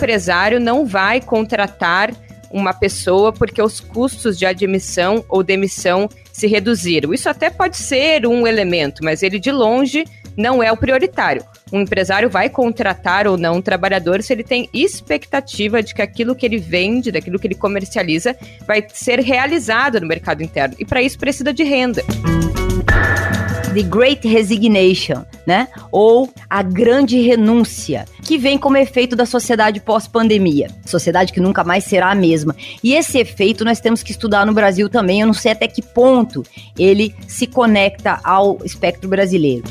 [0.00, 2.10] Empresário não vai contratar
[2.50, 7.12] uma pessoa porque os custos de admissão ou demissão se reduziram.
[7.12, 11.44] Isso até pode ser um elemento, mas ele de longe não é o prioritário.
[11.70, 16.34] Um empresário vai contratar ou não um trabalhador se ele tem expectativa de que aquilo
[16.34, 18.34] que ele vende, daquilo que ele comercializa,
[18.66, 20.74] vai ser realizado no mercado interno.
[20.78, 22.02] E para isso precisa de renda.
[23.72, 25.68] The Great Resignation, né?
[25.92, 30.68] Ou a grande renúncia, que vem como efeito da sociedade pós-pandemia.
[30.84, 32.54] Sociedade que nunca mais será a mesma.
[32.82, 35.20] E esse efeito nós temos que estudar no Brasil também.
[35.20, 36.42] Eu não sei até que ponto
[36.76, 39.64] ele se conecta ao espectro brasileiro.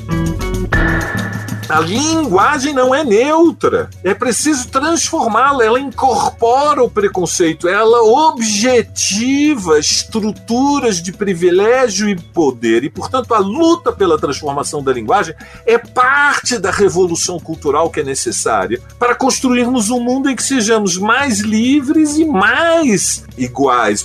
[1.69, 3.91] A linguagem não é neutra.
[4.03, 5.63] É preciso transformá-la.
[5.63, 7.67] Ela incorpora o preconceito.
[7.67, 12.83] Ela objetiva estruturas de privilégio e poder.
[12.83, 18.03] E, portanto, a luta pela transformação da linguagem é parte da revolução cultural que é
[18.03, 24.03] necessária para construirmos um mundo em que sejamos mais livres e mais iguais.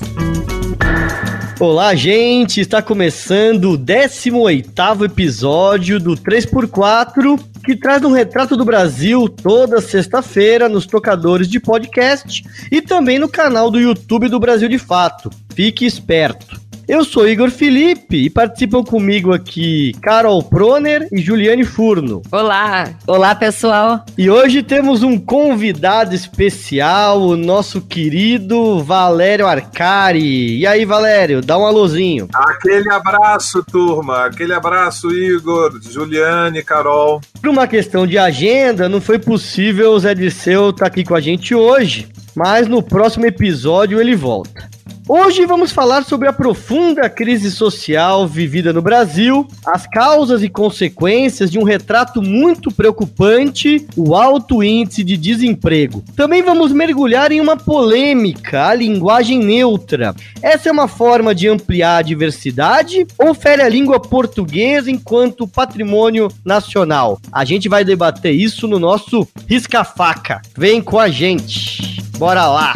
[1.59, 2.61] Olá, gente!
[2.61, 10.69] Está começando o 18º episódio do 3x4, que traz um retrato do Brasil toda sexta-feira
[10.69, 15.31] nos tocadores de podcast e também no canal do YouTube do Brasil de Fato.
[15.55, 16.64] Fique esperto!
[16.87, 22.21] Eu sou Igor Felipe e participam comigo aqui Carol Proner e Juliane Furno.
[22.31, 22.91] Olá!
[23.07, 24.05] Olá, pessoal!
[24.19, 30.59] E hoje temos um convidado especial, o nosso querido Valério Arcari.
[30.59, 32.29] E aí, Valério, dá um alôzinho.
[32.35, 34.27] Aquele abraço, turma.
[34.27, 37.23] Aquele abraço, Igor, Juliane, Carol.
[37.41, 41.15] Por uma questão de agenda, não foi possível o Zé Disseu estar tá aqui com
[41.15, 44.74] a gente hoje, mas no próximo episódio ele volta.
[45.07, 51.51] Hoje vamos falar sobre a profunda crise social vivida no Brasil, as causas e consequências
[51.51, 56.03] de um retrato muito preocupante, o alto índice de desemprego.
[56.17, 60.15] Também vamos mergulhar em uma polêmica, a linguagem neutra.
[60.41, 66.29] Essa é uma forma de ampliar a diversidade ou fere a língua portuguesa enquanto patrimônio
[66.43, 67.21] nacional?
[67.31, 70.41] A gente vai debater isso no nosso Risca-Faca.
[70.57, 72.03] Vem com a gente.
[72.17, 72.73] Bora lá!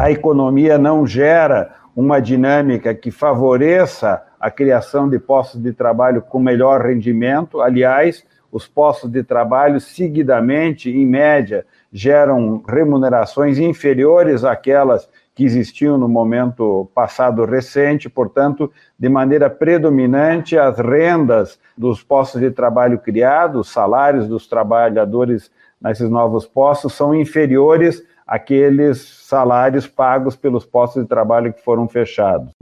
[0.00, 6.40] A economia não gera uma dinâmica que favoreça a criação de postos de trabalho com
[6.40, 7.60] melhor rendimento.
[7.60, 16.08] Aliás, os postos de trabalho, seguidamente, em média, geram remunerações inferiores àquelas que existiam no
[16.08, 23.72] momento passado recente, portanto, de maneira predominante, as rendas dos postos de trabalho criados, os
[23.72, 31.52] salários dos trabalhadores nesses novos postos são inferiores aqueles salários pagos pelos postos de trabalho
[31.52, 32.52] que foram fechados.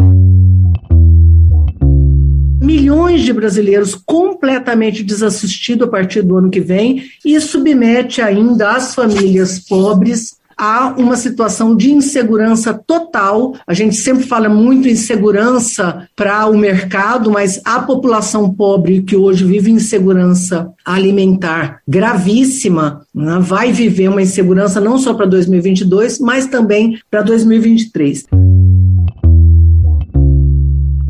[2.62, 8.94] Milhões de brasileiros completamente desassistidos a partir do ano que vem e submete ainda as
[8.94, 13.54] famílias pobres há uma situação de insegurança total.
[13.66, 19.16] A gente sempre fala muito em segurança para o mercado, mas a população pobre que
[19.16, 26.46] hoje vive insegurança alimentar gravíssima né, vai viver uma insegurança não só para 2022, mas
[26.46, 28.24] também para 2023.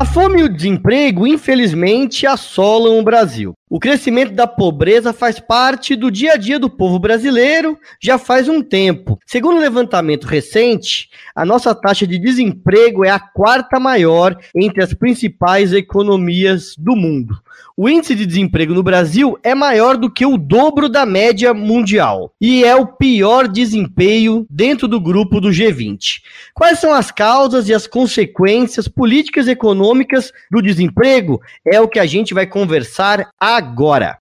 [0.01, 3.53] A fome e o desemprego, infelizmente, assolam o Brasil.
[3.69, 8.47] O crescimento da pobreza faz parte do dia a dia do povo brasileiro já faz
[8.47, 9.19] um tempo.
[9.27, 14.93] Segundo um levantamento recente, a nossa taxa de desemprego é a quarta maior entre as
[14.93, 17.35] principais economias do mundo
[17.81, 22.33] o índice de desemprego no Brasil é maior do que o dobro da média mundial
[22.41, 26.21] e é o pior desempenho dentro do grupo do G20.
[26.53, 31.39] Quais são as causas e as consequências políticas e econômicas do desemprego?
[31.65, 34.17] É o que a gente vai conversar agora.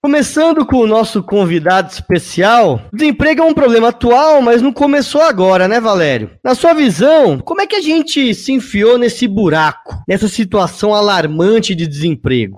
[0.00, 5.66] Começando com o nosso convidado especial, desemprego é um problema atual, mas não começou agora,
[5.66, 6.30] né, Valério?
[6.44, 11.74] Na sua visão, como é que a gente se enfiou nesse buraco, nessa situação alarmante
[11.74, 12.56] de desemprego?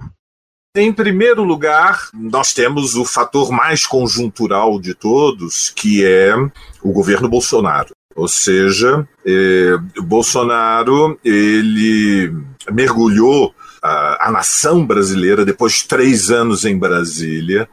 [0.74, 6.34] Em primeiro lugar, nós temos o fator mais conjuntural de todos, que é
[6.82, 7.94] o governo Bolsonaro.
[8.16, 12.34] Ou seja, eh, Bolsonaro ele
[12.72, 17.68] mergulhou a, a nação brasileira depois de três anos em Brasília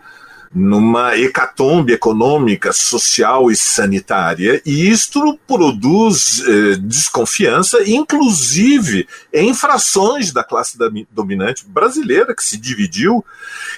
[0.54, 10.44] numa hecatombe econômica, social e sanitária, e isto produz eh, desconfiança, inclusive em frações da
[10.44, 10.78] classe
[11.12, 13.24] dominante brasileira, que se dividiu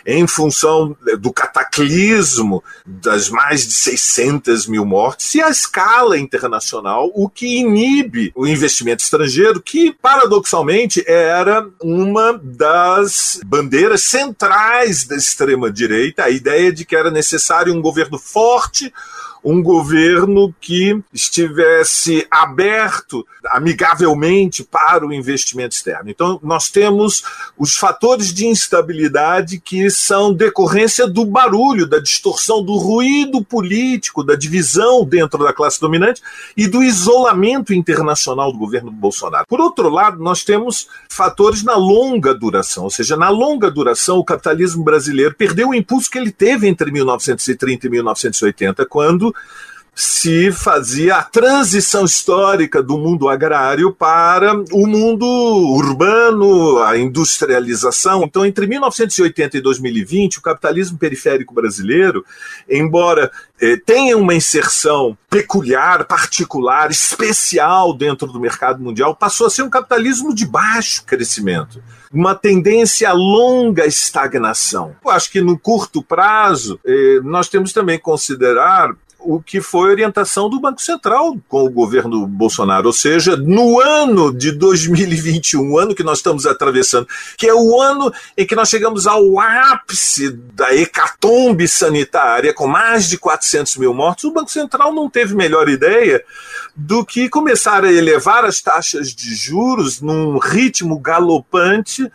[0.05, 7.29] em função do cataclismo das mais de 600 mil mortes e a escala internacional, o
[7.29, 16.29] que inibe o investimento estrangeiro, que paradoxalmente era uma das bandeiras centrais da extrema-direita, a
[16.29, 18.93] ideia de que era necessário um governo forte
[19.43, 26.09] um governo que estivesse aberto amigavelmente para o investimento externo.
[26.09, 27.23] Então, nós temos
[27.57, 34.35] os fatores de instabilidade que são decorrência do barulho, da distorção, do ruído político, da
[34.35, 36.21] divisão dentro da classe dominante
[36.55, 39.45] e do isolamento internacional do governo Bolsonaro.
[39.47, 44.25] Por outro lado, nós temos fatores na longa duração, ou seja, na longa duração, o
[44.25, 49.30] capitalismo brasileiro perdeu o impulso que ele teve entre 1930 e 1980, quando
[49.93, 58.23] se fazia a transição histórica do mundo agrário para o mundo urbano, a industrialização.
[58.23, 62.25] Então, entre 1980 e 2020, o capitalismo periférico brasileiro,
[62.69, 63.31] embora
[63.61, 69.69] eh, tenha uma inserção peculiar, particular, especial dentro do mercado mundial, passou a ser um
[69.69, 71.81] capitalismo de baixo crescimento
[72.13, 74.93] uma tendência a longa estagnação.
[75.01, 79.89] Eu acho que no curto prazo, eh, nós temos também que considerar o que foi
[79.89, 85.77] orientação do Banco Central com o governo Bolsonaro, ou seja, no ano de 2021, o
[85.77, 87.07] ano que nós estamos atravessando,
[87.37, 93.07] que é o ano em que nós chegamos ao ápice da hecatombe sanitária, com mais
[93.07, 96.23] de 400 mil mortos, o Banco Central não teve melhor ideia
[96.75, 102.09] do que começar a elevar as taxas de juros num ritmo galopante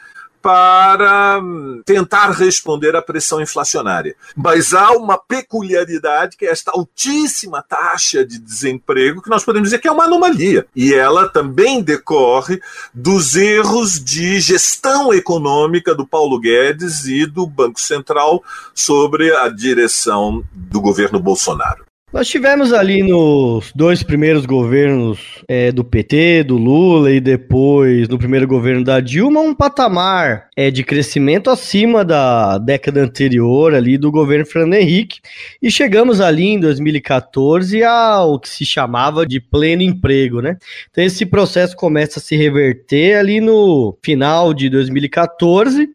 [0.46, 1.40] para
[1.84, 4.14] tentar responder à pressão inflacionária.
[4.37, 9.81] Mas há uma peculiaridade que é esta altíssima taxa de desemprego, que nós podemos dizer
[9.81, 10.64] que é uma anomalia.
[10.76, 12.60] E ela também decorre
[12.94, 18.40] dos erros de gestão econômica do Paulo Guedes e do Banco Central
[18.72, 21.85] sobre a direção do governo Bolsonaro.
[22.16, 28.16] Nós tivemos ali nos dois primeiros governos é, do PT, do Lula e depois no
[28.16, 34.10] primeiro governo da Dilma um patamar é, de crescimento acima da década anterior ali do
[34.10, 35.20] governo Fernando Henrique
[35.60, 40.56] e chegamos ali em 2014 ao que se chamava de pleno emprego, né?
[40.90, 45.86] Então esse processo começa a se reverter ali no final de 2014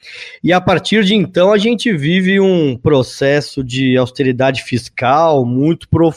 [0.44, 6.10] e a partir de então a gente vive um processo de austeridade fiscal muito profundo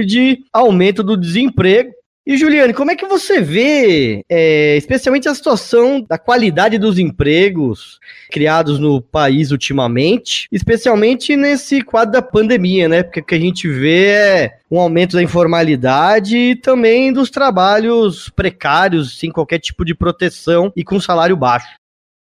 [0.00, 1.92] e de aumento do desemprego.
[2.26, 7.98] E Juliane, como é que você vê, é, especialmente a situação da qualidade dos empregos
[8.30, 13.02] criados no país ultimamente, especialmente nesse quadro da pandemia, né?
[13.02, 18.28] Porque o que a gente vê é um aumento da informalidade e também dos trabalhos
[18.28, 21.79] precários, sem qualquer tipo de proteção e com salário baixo.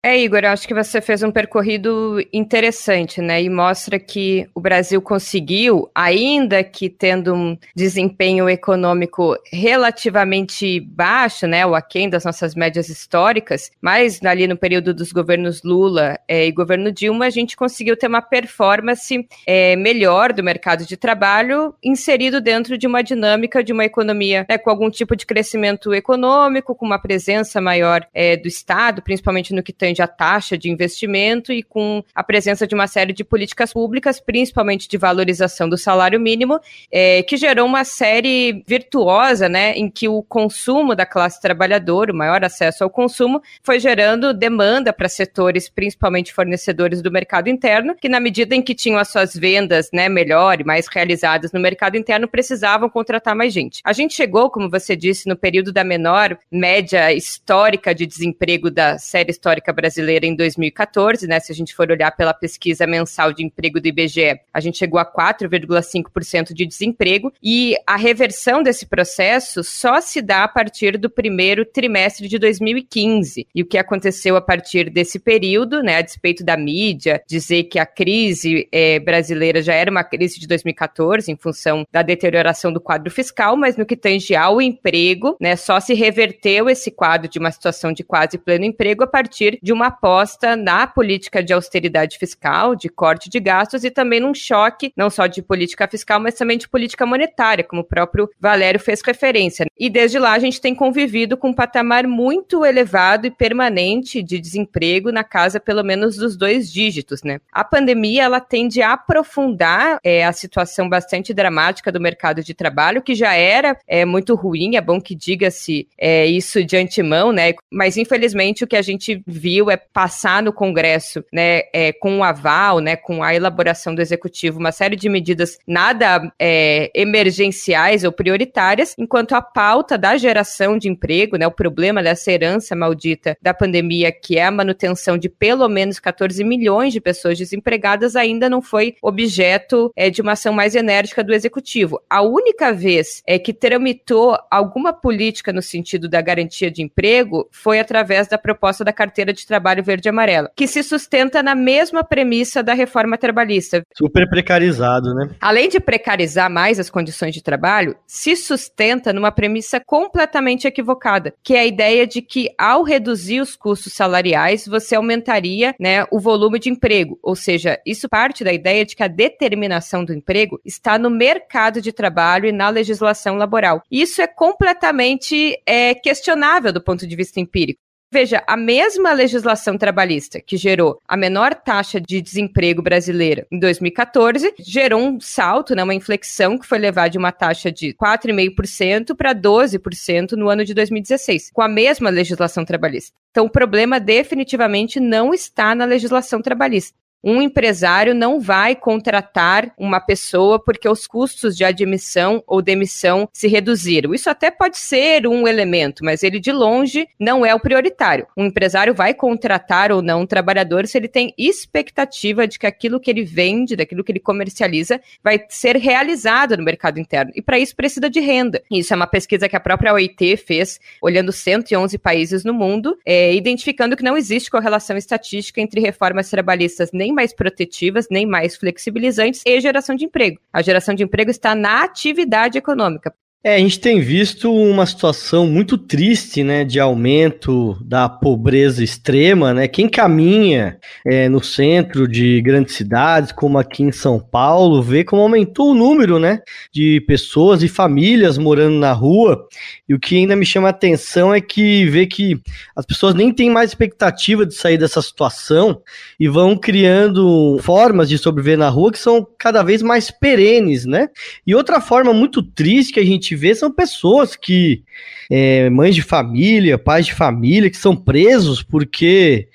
[0.06, 3.42] É, Igor, eu acho que você fez um percorrido interessante, né?
[3.42, 11.66] E mostra que o Brasil conseguiu, ainda que tendo um desempenho econômico relativamente baixo, né?
[11.66, 16.52] O aquém das nossas médias históricas, mas ali no período dos governos Lula é, e
[16.52, 22.42] governo Dilma, a gente conseguiu ter uma performance é, melhor do mercado de trabalho inserido
[22.42, 26.86] dentro de uma dinâmica de uma economia né, com algum tipo de crescimento econômico, com
[26.86, 31.62] uma presença maior é, do Estado, principalmente no que tem a taxa de investimento e
[31.62, 36.60] com a presença de uma série de políticas públicas, principalmente de valorização do salário mínimo,
[36.92, 42.16] é, que gerou uma série virtuosa, né, em que o consumo da classe trabalhadora, o
[42.16, 48.10] maior acesso ao consumo, foi gerando demanda para setores, principalmente fornecedores do mercado interno, que
[48.10, 51.98] na medida em que tinham as suas vendas, né, melhor e mais realizadas no mercado
[51.98, 53.82] interno, precisavam contratar mais gente.
[53.84, 58.98] A gente chegou, como você disse, no período da menor média histórica de desemprego da
[58.98, 61.42] série histórica brasileira brasileira em 2014, né?
[61.42, 64.98] Se a gente for olhar pela pesquisa mensal de emprego do IBGE, a gente chegou
[64.98, 71.10] a 4,5% de desemprego e a reversão desse processo só se dá a partir do
[71.10, 73.46] primeiro trimestre de 2015.
[73.54, 75.98] E o que aconteceu a partir desse período, né?
[75.98, 80.48] A despeito da mídia dizer que a crise é, brasileira já era uma crise de
[80.48, 85.58] 2014 em função da deterioração do quadro fiscal, mas no que tange ao emprego, né?
[85.58, 89.73] Só se reverteu esse quadro de uma situação de quase pleno emprego a partir de
[89.74, 94.94] uma aposta na política de austeridade fiscal, de corte de gastos e também num choque,
[94.96, 99.02] não só de política fiscal, mas também de política monetária, como o próprio Valério fez
[99.02, 99.66] referência.
[99.78, 104.40] E desde lá a gente tem convivido com um patamar muito elevado e permanente de
[104.40, 107.40] desemprego na casa pelo menos dos dois dígitos, né?
[107.52, 113.02] A pandemia ela tende a aprofundar é, a situação bastante dramática do mercado de trabalho,
[113.02, 117.54] que já era é, muito ruim, é bom que diga-se é, isso de antemão, né?
[117.72, 122.24] Mas infelizmente o que a gente viu é passar no Congresso, né, é, com o
[122.24, 128.12] aval, né, com a elaboração do executivo, uma série de medidas nada é, emergenciais ou
[128.12, 133.54] prioritárias, enquanto a pauta da geração de emprego, né, o problema dessa herança maldita da
[133.54, 138.62] pandemia, que é a manutenção de pelo menos 14 milhões de pessoas desempregadas, ainda não
[138.62, 142.02] foi objeto é, de uma ação mais enérgica do executivo.
[142.10, 147.80] A única vez é que tramitou alguma política no sentido da garantia de emprego foi
[147.80, 152.04] através da proposta da carteira de trabalho verde e amarela, que se sustenta na mesma
[152.04, 153.84] premissa da reforma trabalhista.
[153.96, 155.30] Super precarizado, né?
[155.40, 161.54] Além de precarizar mais as condições de trabalho, se sustenta numa premissa completamente equivocada, que
[161.54, 166.58] é a ideia de que ao reduzir os custos salariais, você aumentaria, né, o volume
[166.58, 170.98] de emprego, ou seja, isso parte da ideia de que a determinação do emprego está
[170.98, 173.84] no mercado de trabalho e na legislação laboral.
[173.92, 177.83] Isso é completamente é, questionável do ponto de vista empírico.
[178.14, 184.54] Veja, a mesma legislação trabalhista que gerou a menor taxa de desemprego brasileira em 2014
[184.60, 189.34] gerou um salto, né, uma inflexão que foi levar de uma taxa de 4,5% para
[189.34, 193.18] 12% no ano de 2016, com a mesma legislação trabalhista.
[193.32, 200.00] Então, o problema definitivamente não está na legislação trabalhista um empresário não vai contratar uma
[200.00, 204.14] pessoa porque os custos de admissão ou demissão se reduziram.
[204.14, 208.28] Isso até pode ser um elemento, mas ele de longe não é o prioritário.
[208.36, 213.00] Um empresário vai contratar ou não um trabalhador se ele tem expectativa de que aquilo
[213.00, 217.32] que ele vende, daquilo que ele comercializa, vai ser realizado no mercado interno.
[217.36, 218.62] E para isso precisa de renda.
[218.70, 223.34] Isso é uma pesquisa que a própria OIT fez, olhando 111 países no mundo, é,
[223.34, 229.42] identificando que não existe correlação estatística entre reformas trabalhistas nem mais protetivas, nem mais flexibilizantes
[229.46, 230.40] e geração de emprego.
[230.52, 233.14] A geração de emprego está na atividade econômica.
[233.46, 239.54] É, a gente tem visto uma situação muito triste, né, de aumento da pobreza extrema,
[239.54, 239.68] né?
[239.68, 245.22] Quem caminha é, no centro de grandes cidades, como aqui em São Paulo, vê como
[245.22, 246.40] aumentou o número, né,
[246.72, 249.46] de pessoas e famílias morando na rua.
[249.90, 252.40] E o que ainda me chama a atenção é que vê que
[252.74, 255.82] as pessoas nem têm mais expectativa de sair dessa situação
[256.18, 261.10] e vão criando formas de sobreviver na rua que são cada vez mais perenes, né?
[261.46, 264.84] E outra forma muito triste que a gente vê são pessoas que,
[265.30, 269.48] é, mães de família, pais de família, que são presos porque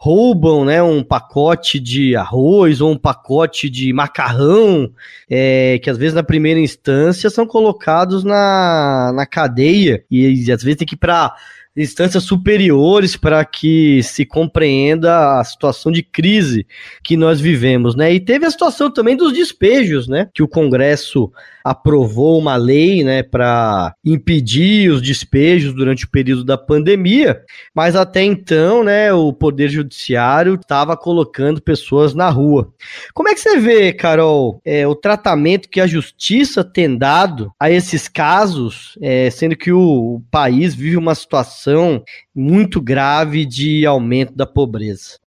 [0.00, 4.92] roubam né, um pacote de arroz ou um pacote de macarrão,
[5.28, 10.04] é, que às vezes na primeira instância são colocados na, na cadeia.
[10.08, 11.34] E às vezes tem que ir para
[11.78, 16.66] instâncias superiores para que se compreenda a situação de crise
[17.02, 18.12] que nós vivemos, né?
[18.12, 20.28] E teve a situação também dos despejos, né?
[20.34, 21.30] Que o Congresso
[21.68, 27.42] aprovou uma lei, né, para impedir os despejos durante o período da pandemia,
[27.74, 32.72] mas até então, né, o Poder Judiciário estava colocando pessoas na rua.
[33.12, 37.70] Como é que você vê, Carol, é, o tratamento que a Justiça tem dado a
[37.70, 41.67] esses casos, é, sendo que o país vive uma situação
[42.34, 45.18] muito grave de aumento da pobreza?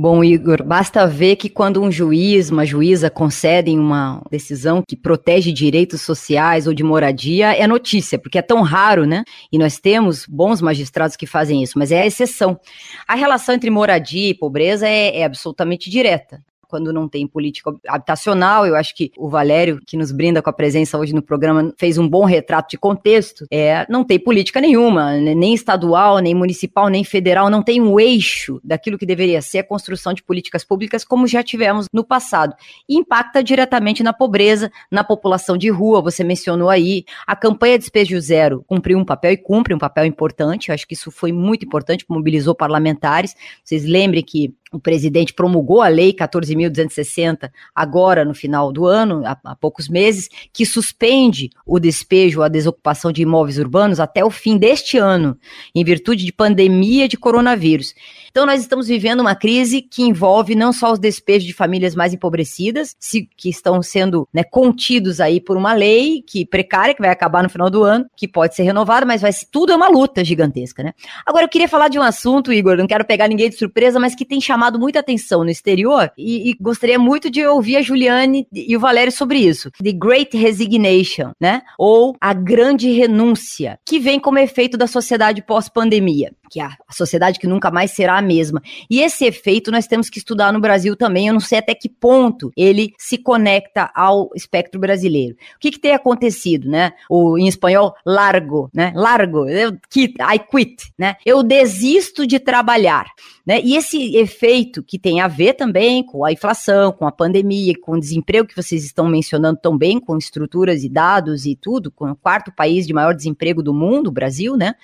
[0.00, 5.50] Bom, Igor, basta ver que quando um juiz, uma juíza concedem uma decisão que protege
[5.50, 9.24] direitos sociais ou de moradia, é notícia, porque é tão raro, né?
[9.50, 12.60] E nós temos bons magistrados que fazem isso, mas é a exceção.
[13.08, 18.66] A relação entre moradia e pobreza é, é absolutamente direta quando não tem política habitacional.
[18.66, 21.98] Eu acho que o Valério, que nos brinda com a presença hoje no programa, fez
[21.98, 23.46] um bom retrato de contexto.
[23.50, 27.98] É, não tem política nenhuma, né, nem estadual, nem municipal, nem federal, não tem um
[27.98, 32.54] eixo daquilo que deveria ser a construção de políticas públicas como já tivemos no passado.
[32.88, 37.04] E impacta diretamente na pobreza, na população de rua, você mencionou aí.
[37.26, 40.68] A campanha Despejo Zero cumpriu um papel e cumpre um papel importante.
[40.68, 43.34] Eu acho que isso foi muito importante, mobilizou parlamentares.
[43.64, 46.12] Vocês lembrem que o presidente promulgou a lei
[46.58, 52.48] 14.260 agora no final do ano, há, há, poucos meses, que suspende o despejo, a
[52.48, 55.38] desocupação de imóveis urbanos até o fim deste ano,
[55.74, 57.94] em virtude de pandemia de coronavírus.
[58.30, 62.12] Então nós estamos vivendo uma crise que envolve não só os despejos de famílias mais
[62.12, 62.94] empobrecidas,
[63.36, 67.48] que estão sendo né, contidos aí por uma lei que precária, que vai acabar no
[67.48, 70.92] final do ano, que pode ser renovada, mas vai, tudo é uma luta gigantesca, né?
[71.26, 74.14] Agora eu queria falar de um assunto, Igor, não quero pegar ninguém de surpresa, mas
[74.14, 78.46] que tem chamado muita atenção no exterior e, e gostaria muito de ouvir a Juliane
[78.52, 79.70] e o Valério sobre isso.
[79.82, 81.62] The Great Resignation, né?
[81.78, 87.38] Ou a grande renúncia, que vem como efeito da sociedade pós-pandemia que a, a sociedade
[87.38, 88.62] que nunca mais será mesma.
[88.90, 91.28] E esse efeito nós temos que estudar no Brasil também.
[91.28, 95.34] Eu não sei até que ponto ele se conecta ao espectro brasileiro.
[95.56, 96.92] O que, que tem acontecido, né?
[97.08, 98.92] O, em espanhol, largo, né?
[98.94, 101.16] Largo, eu quit, I quit, né?
[101.24, 103.06] Eu desisto de trabalhar.
[103.48, 103.62] Né?
[103.64, 107.92] E esse efeito que tem a ver também com a inflação, com a pandemia, com
[107.92, 112.10] o desemprego que vocês estão mencionando tão bem, com estruturas e dados e tudo, com
[112.10, 114.74] o quarto país de maior desemprego do mundo, o Brasil, né?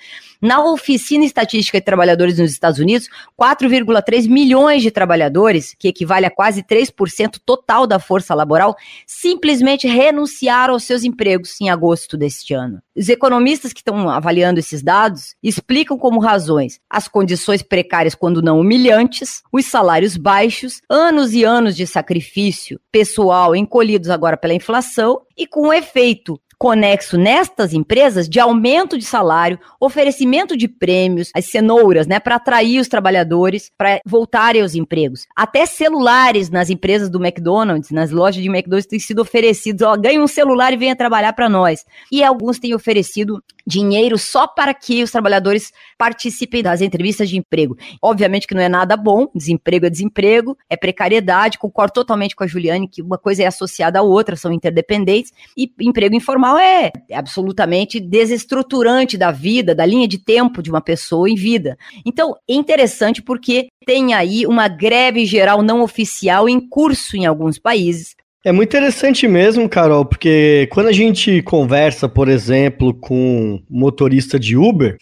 [0.41, 3.07] Na Oficina Estatística de Trabalhadores nos Estados Unidos,
[3.39, 10.73] 4,3 milhões de trabalhadores, que equivale a quase 3% total da força laboral, simplesmente renunciaram
[10.73, 12.81] aos seus empregos em agosto deste ano.
[12.95, 18.59] Os economistas que estão avaliando esses dados explicam como razões as condições precárias, quando não
[18.59, 25.45] humilhantes, os salários baixos, anos e anos de sacrifício pessoal encolhidos agora pela inflação e
[25.45, 32.19] com efeito conexo nestas empresas de aumento de salário, oferecimento de prêmios, as cenouras, né,
[32.19, 35.25] para atrair os trabalhadores para voltarem aos empregos.
[35.35, 40.19] Até celulares nas empresas do McDonald's, nas lojas de McDonald's têm sido oferecidos, ó, ganhe
[40.19, 41.85] um celular e venha trabalhar para nós.
[42.11, 47.77] E alguns têm oferecido dinheiro só para que os trabalhadores participem das entrevistas de emprego.
[48.01, 52.47] Obviamente que não é nada bom, desemprego é desemprego, é precariedade, concordo totalmente com a
[52.47, 57.99] Juliane que uma coisa é associada à outra, são interdependentes, e emprego informal é absolutamente
[57.99, 61.77] desestruturante da vida, da linha de tempo de uma pessoa em vida.
[62.05, 67.59] Então, é interessante porque tem aí uma greve geral não oficial em curso em alguns
[67.59, 74.39] países, é muito interessante mesmo, Carol, porque quando a gente conversa, por exemplo, com motorista
[74.39, 74.99] de Uber,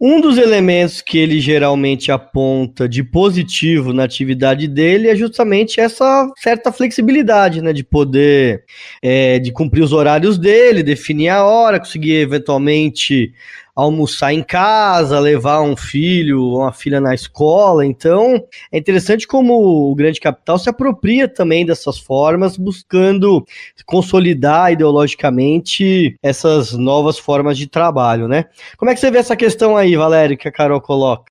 [0.00, 6.28] um dos elementos que ele geralmente aponta de positivo na atividade dele é justamente essa
[6.36, 7.72] certa flexibilidade, né?
[7.72, 8.64] De poder
[9.00, 13.32] é, de cumprir os horários dele, definir a hora, conseguir eventualmente
[13.82, 17.84] almoçar em casa, levar um filho ou uma filha na escola.
[17.84, 23.44] Então, é interessante como o grande capital se apropria também dessas formas, buscando
[23.86, 28.46] consolidar ideologicamente essas novas formas de trabalho, né?
[28.76, 31.29] Como é que você vê essa questão aí, Valério, que a Carol coloca?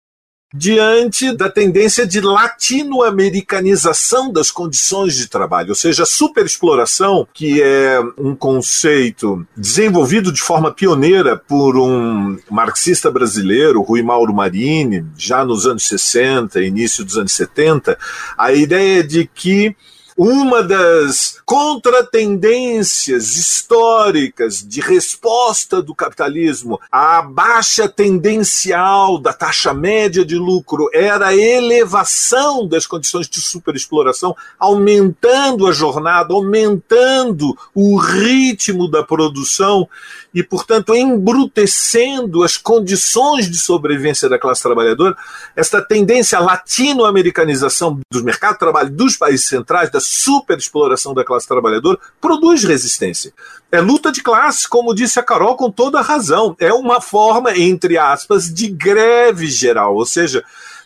[0.53, 7.99] Diante da tendência de latino-americanização das condições de trabalho, ou seja, a superexploração, que é
[8.17, 15.67] um conceito desenvolvido de forma pioneira por um marxista brasileiro, Rui Mauro Marini, já nos
[15.67, 17.97] anos 60, início dos anos 70,
[18.38, 19.75] a ideia de que
[20.21, 30.36] uma das contratendências históricas de resposta do capitalismo à baixa tendencial da taxa média de
[30.36, 39.01] lucro era a elevação das condições de superexploração, aumentando a jornada, aumentando o ritmo da
[39.01, 39.88] produção
[40.34, 45.15] e, portanto, embrutecendo as condições de sobrevivência da classe trabalhadora,
[45.55, 52.00] esta tendência latino-americanização do mercado de trabalho dos países centrais, da superexploração da classe trabalhadora,
[52.19, 53.32] produz resistência.
[53.72, 56.56] É luta de classe, como disse a Carol com toda razão.
[56.60, 60.43] É uma forma, entre aspas, de greve geral, ou seja,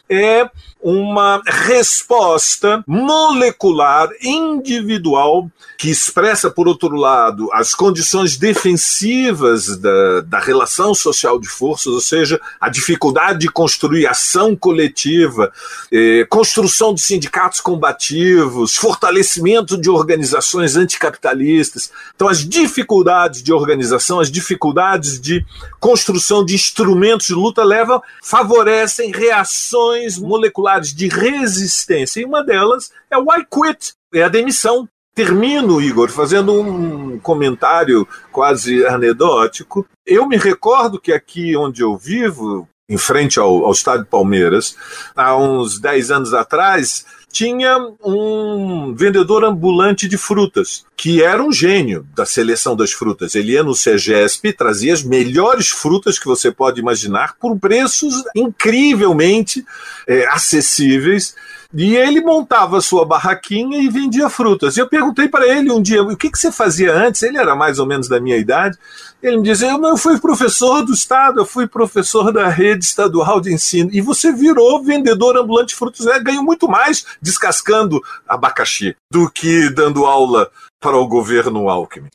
[0.10, 0.50] é
[0.84, 10.93] uma resposta molecular individual que expressa, por outro lado, as condições defensivas da, da relação
[10.93, 15.52] social de forças, ou seja, a dificuldade de construir ação coletiva,
[15.91, 21.91] eh, construção de sindicatos combativos, fortalecimento de organizações anticapitalistas.
[22.15, 25.46] Então, as dificuldades de organização, as dificuldades de
[25.80, 33.18] construção de instrumentos de luta levam, favorecem reações moleculares de resistência, e uma delas é
[33.18, 34.88] o I quit, é a demissão.
[35.16, 39.86] Termino, Igor, fazendo um comentário quase anedótico.
[40.04, 44.76] Eu me recordo que aqui onde eu vivo, em frente ao, ao estádio Palmeiras,
[45.16, 52.08] há uns 10 anos atrás, tinha um vendedor ambulante de frutas, que era um gênio
[52.15, 53.34] da seleção das frutas.
[53.34, 58.24] Ele ia no CEGESP e trazia as melhores frutas que você pode imaginar por preços
[58.36, 59.65] incrivelmente
[60.08, 61.36] é, acessíveis.
[61.74, 64.78] E ele montava sua barraquinha e vendia frutas.
[64.78, 67.24] E eu perguntei para ele um dia, o que, que você fazia antes?
[67.24, 68.78] Ele era mais ou menos da minha idade.
[69.24, 73.52] Ele me dizia, eu fui professor do Estado, eu fui professor da rede estadual de
[73.52, 73.90] ensino.
[73.92, 76.06] E você virou vendedor ambulante de frutas.
[76.06, 82.10] É, ganho muito mais descascando abacaxi do que dando aula para o governo Alckmin.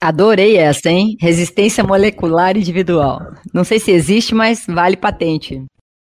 [0.00, 1.16] Adorei essa, hein?
[1.20, 3.32] Resistência molecular individual.
[3.52, 5.62] Não sei se existe, mas vale patente.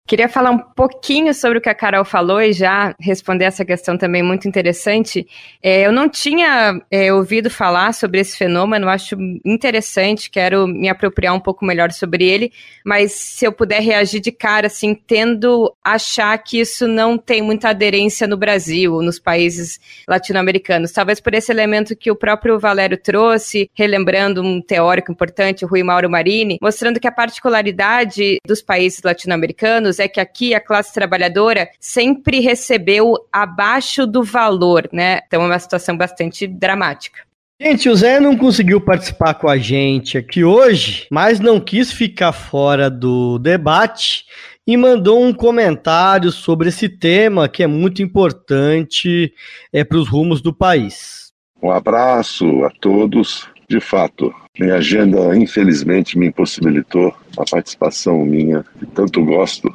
[0.06, 3.98] Queria falar um pouquinho sobre o que a Carol falou e já responder essa questão
[3.98, 5.26] também muito interessante.
[5.62, 11.34] É, eu não tinha é, ouvido falar sobre esse fenômeno, acho interessante, quero me apropriar
[11.34, 12.52] um pouco melhor sobre ele,
[12.86, 17.70] mas se eu puder reagir de cara, assim, tendo achar que isso não tem muita
[17.70, 20.92] aderência no Brasil, nos países latino-americanos.
[20.92, 26.10] Talvez por esse elemento que o próprio Valério trouxe, relembrando um teórico importante, Rui Mauro
[26.10, 31.70] Marini, mostrando que a particularidade dos países latino-americanos anos é que aqui a classe trabalhadora
[31.80, 35.22] sempre recebeu abaixo do valor, né?
[35.28, 37.22] Então é uma situação bastante dramática.
[37.62, 42.34] Gente, o Zé não conseguiu participar com a gente aqui hoje, mas não quis ficar
[42.34, 44.26] fora do debate
[44.68, 49.32] e mandou um comentário sobre esse tema que é muito importante
[49.72, 51.32] é, para os rumos do país.
[51.62, 53.48] Um abraço a todos.
[53.74, 59.68] De fato, minha agenda, infelizmente, me impossibilitou a participação minha, que tanto gosto,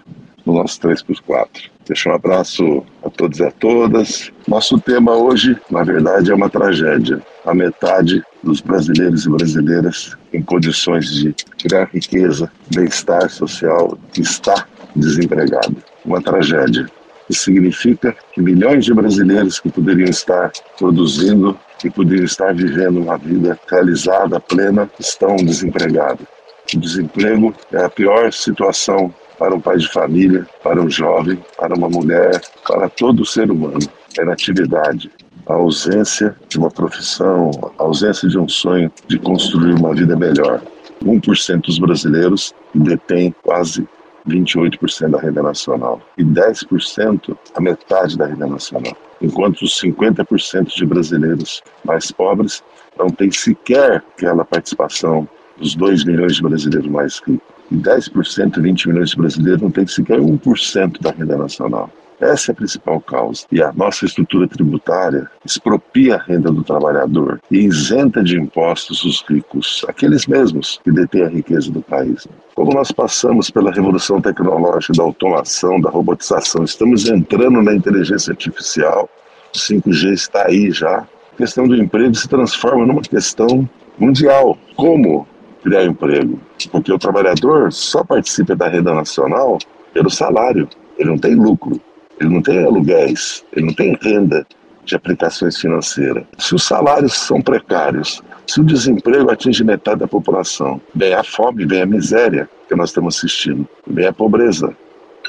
[0.47, 1.69] no nosso 3x4.
[1.85, 4.31] Deixa um abraço a todos e a todas.
[4.47, 7.21] Nosso tema hoje, na verdade, é uma tragédia.
[7.45, 15.77] A metade dos brasileiros e brasileiras em condições de criar riqueza, bem-estar social, está desempregado.
[16.05, 16.89] Uma tragédia.
[17.29, 23.17] Isso significa que milhões de brasileiros que poderiam estar produzindo, que poderiam estar vivendo uma
[23.17, 26.27] vida realizada, plena, estão desempregados.
[26.75, 31.75] O desemprego é a pior situação para um pai de família, para um jovem, para
[31.75, 33.79] uma mulher, para todo ser humano.
[34.19, 35.11] É na atividade,
[35.47, 40.61] a ausência de uma profissão, a ausência de um sonho de construir uma vida melhor.
[41.03, 43.89] 1% dos brasileiros detém quase
[44.29, 50.87] 28% da renda nacional e 10% a metade da renda nacional, enquanto os 50% de
[50.87, 52.63] brasileiros mais pobres
[52.99, 57.47] não têm sequer aquela participação dos 2 milhões de brasileiros mais ricos.
[57.71, 61.91] E 10%, 20 milhões de brasileiros não têm sequer 1% da renda nacional.
[62.21, 63.47] Essa é a principal causa.
[63.51, 69.25] E a nossa estrutura tributária expropria a renda do trabalhador e isenta de impostos os
[69.29, 72.27] ricos, aqueles mesmos que detêm a riqueza do país.
[72.55, 79.09] Como nós passamos pela revolução tecnológica da automação, da robotização, estamos entrando na inteligência artificial,
[79.55, 81.07] o 5G está aí já.
[81.33, 84.59] A questão do emprego se transforma numa questão mundial.
[84.75, 85.27] Como
[85.63, 86.41] criar emprego?
[86.73, 89.59] Porque o trabalhador só participa da renda nacional
[89.93, 91.81] pelo salário, ele não tem lucro.
[92.21, 94.47] Ele não tem aluguéis, ele não tem renda
[94.85, 96.25] de aplicações financeiras.
[96.39, 101.67] Se os salários são precários, se o desemprego atinge metade da população, vem a fome,
[101.67, 104.75] vem a miséria que nós estamos assistindo, vem a pobreza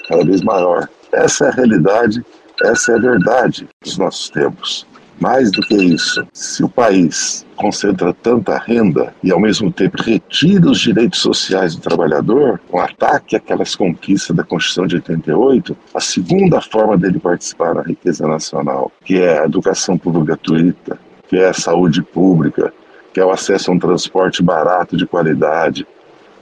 [0.08, 0.88] cada vez maior.
[1.12, 2.26] Essa é a realidade,
[2.64, 4.88] essa é a verdade dos nossos tempos.
[5.20, 10.70] Mais do que isso, se o país concentra tanta renda e ao mesmo tempo retira
[10.70, 16.62] os direitos sociais do trabalhador, um ataque àquelas conquistas da Constituição de 88, a segunda
[16.62, 21.54] forma dele participar da riqueza nacional, que é a educação pública gratuita, que é a
[21.54, 22.74] saúde pública,
[23.14, 25.86] que é o acesso a um transporte barato de qualidade,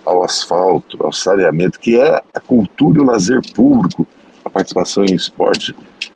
[0.06, 4.06] ao asfalto, ao saneamento, que é a cultura e o lazer público,
[4.46, 5.76] a participação em esporte,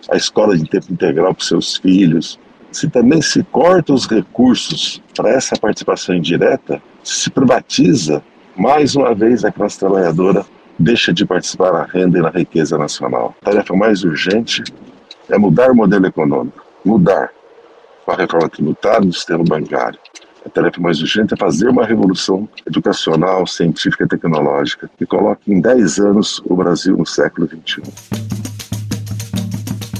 [0.10, 2.39] a escola de tempo integral para seus filhos,
[2.72, 8.24] se também se corta os recursos para essa participação indireta, se privatiza,
[8.56, 10.46] mais uma vez a classe trabalhadora
[10.78, 13.36] deixa de participar na renda e na riqueza nacional.
[13.42, 14.64] A tarefa mais urgente
[15.30, 17.30] é mudar o modelo econômico, mudar
[18.06, 20.00] com a reforma tributária do sistema bancário.
[20.44, 25.62] A tarefa mais urgente é fazer uma revolução educacional, científica e tecnológica que coloque em
[25.62, 28.31] 10 anos o Brasil no século XXI.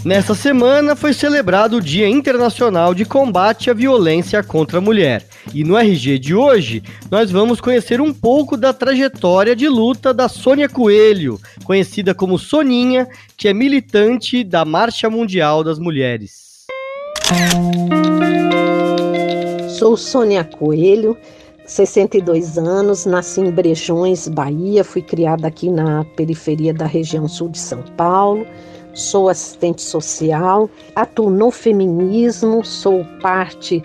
[0.04, 5.24] Nessa semana foi celebrado o Dia Internacional de Combate à Violência contra a Mulher.
[5.54, 10.28] E no RG de hoje, nós vamos conhecer um pouco da trajetória de luta da
[10.28, 16.66] Sônia Coelho, conhecida como Soninha, que é militante da Marcha Mundial das Mulheres.
[19.78, 21.16] Sou Sônia Coelho,
[21.68, 27.60] 62 anos, nasci em Brejões, Bahia, fui criada aqui na periferia da região sul de
[27.60, 28.48] São Paulo
[28.94, 33.84] sou assistente social, atuo no feminismo, sou parte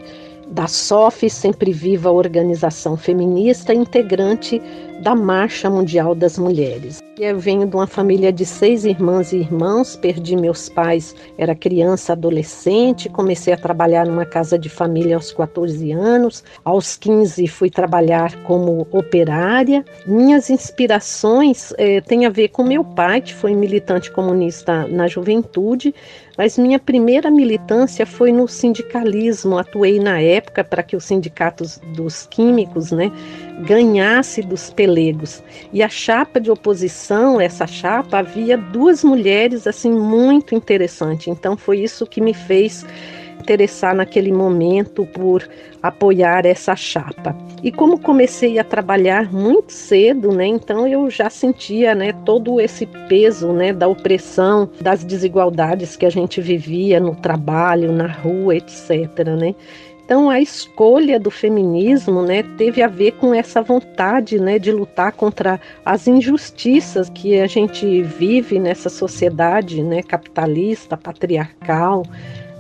[0.49, 4.63] da SOF, Sempre Viva Organização Feminista, integrante
[5.01, 7.03] da Marcha Mundial das Mulheres.
[7.19, 12.13] Eu venho de uma família de seis irmãs e irmãos, perdi meus pais, era criança,
[12.13, 18.37] adolescente, comecei a trabalhar numa casa de família aos 14 anos, aos 15 fui trabalhar
[18.43, 19.83] como operária.
[20.07, 25.95] Minhas inspirações eh, têm a ver com meu pai, que foi militante comunista na juventude,
[26.37, 29.59] mas minha primeira militância foi no sindicalismo.
[29.59, 33.11] Atuei na época para que os sindicatos dos químicos, né,
[33.67, 35.43] ganhasse dos pelegos.
[35.73, 41.31] E a chapa de oposição, essa chapa, havia duas mulheres assim muito interessante.
[41.31, 42.85] Então foi isso que me fez
[43.47, 45.49] interessar naquele momento por
[45.81, 47.37] apoiar essa chapa.
[47.63, 52.87] E como comecei a trabalhar muito cedo, né, então eu já sentia, né, todo esse
[53.09, 58.91] peso, né, da opressão, das desigualdades que a gente vivia no trabalho, na rua, etc,
[59.39, 59.55] né?
[60.05, 65.13] Então a escolha do feminismo, né, teve a ver com essa vontade, né, de lutar
[65.13, 72.05] contra as injustiças que a gente vive nessa sociedade, né, capitalista, patriarcal,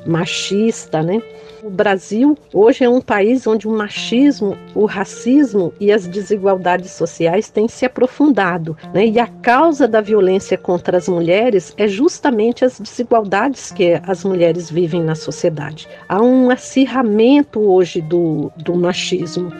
[0.06, 1.22] machista, né?
[1.62, 7.48] O Brasil hoje é um país onde o machismo, o racismo e as desigualdades sociais
[7.48, 9.06] têm se aprofundado, né?
[9.06, 14.70] E a causa da violência contra as mulheres é justamente as desigualdades que as mulheres
[14.70, 15.88] vivem na sociedade.
[16.08, 19.52] Há um acirramento hoje do, do machismo.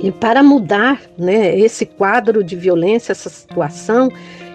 [0.00, 4.10] E para mudar né, esse quadro de violência, essa situação,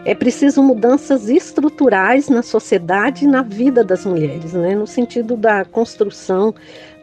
[0.10, 4.74] é preciso mudanças estruturais na sociedade e na vida das mulheres, né?
[4.74, 6.52] no sentido da construção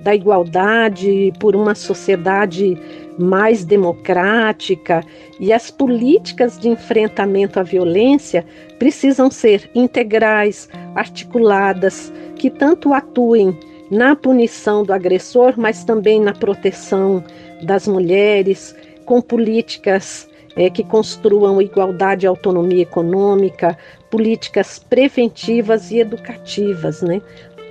[0.01, 2.77] da igualdade por uma sociedade
[3.17, 5.05] mais democrática
[5.39, 8.45] e as políticas de enfrentamento à violência
[8.77, 13.57] precisam ser integrais, articuladas, que tanto atuem
[13.89, 17.23] na punição do agressor, mas também na proteção
[17.63, 23.77] das mulheres, com políticas é, que construam igualdade e autonomia econômica,
[24.11, 27.03] políticas preventivas e educativas.
[27.03, 27.21] Né?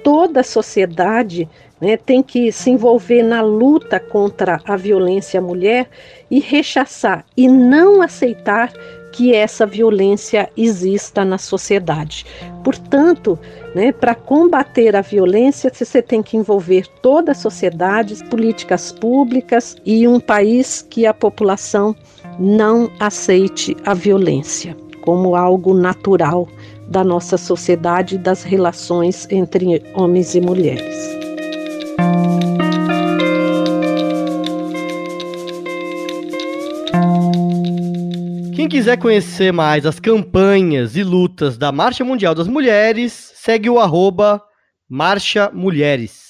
[0.03, 1.49] Toda a sociedade
[1.81, 5.89] né, tem que se envolver na luta contra a violência à mulher
[6.29, 8.71] e rechaçar e não aceitar
[9.11, 12.25] que essa violência exista na sociedade.
[12.65, 13.39] Portanto,
[13.73, 20.05] né, para combater a violência, você tem que envolver toda a sociedade, políticas públicas e
[20.05, 21.95] um país que a população
[22.39, 26.47] não aceite a violência como algo natural
[26.87, 31.15] da nossa sociedade e das relações entre homens e mulheres.
[38.55, 43.79] Quem quiser conhecer mais as campanhas e lutas da Marcha Mundial das Mulheres, segue o
[43.79, 44.41] arroba
[44.89, 46.24] Marcha Mulheres.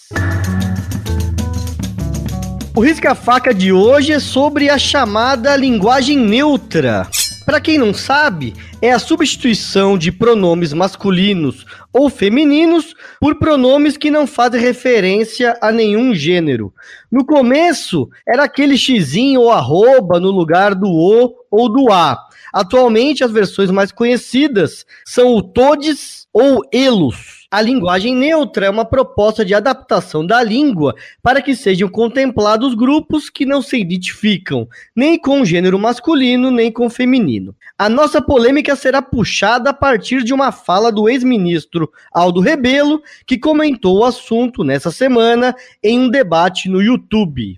[2.76, 7.08] O risca-faca de hoje é sobre a chamada linguagem neutra.
[7.46, 14.12] Para quem não sabe, é a substituição de pronomes masculinos ou femininos por pronomes que
[14.12, 16.74] não fazem referência a nenhum gênero.
[17.10, 22.20] No começo, era aquele xizinho ou arroba no lugar do o ou do a.
[22.54, 27.45] Atualmente, as versões mais conhecidas são o todes ou elos.
[27.56, 33.30] A linguagem neutra é uma proposta de adaptação da língua para que sejam contemplados grupos
[33.30, 37.56] que não se identificam nem com o gênero masculino nem com o feminino.
[37.78, 43.38] A nossa polêmica será puxada a partir de uma fala do ex-ministro Aldo Rebelo, que
[43.38, 47.58] comentou o assunto nessa semana em um debate no YouTube.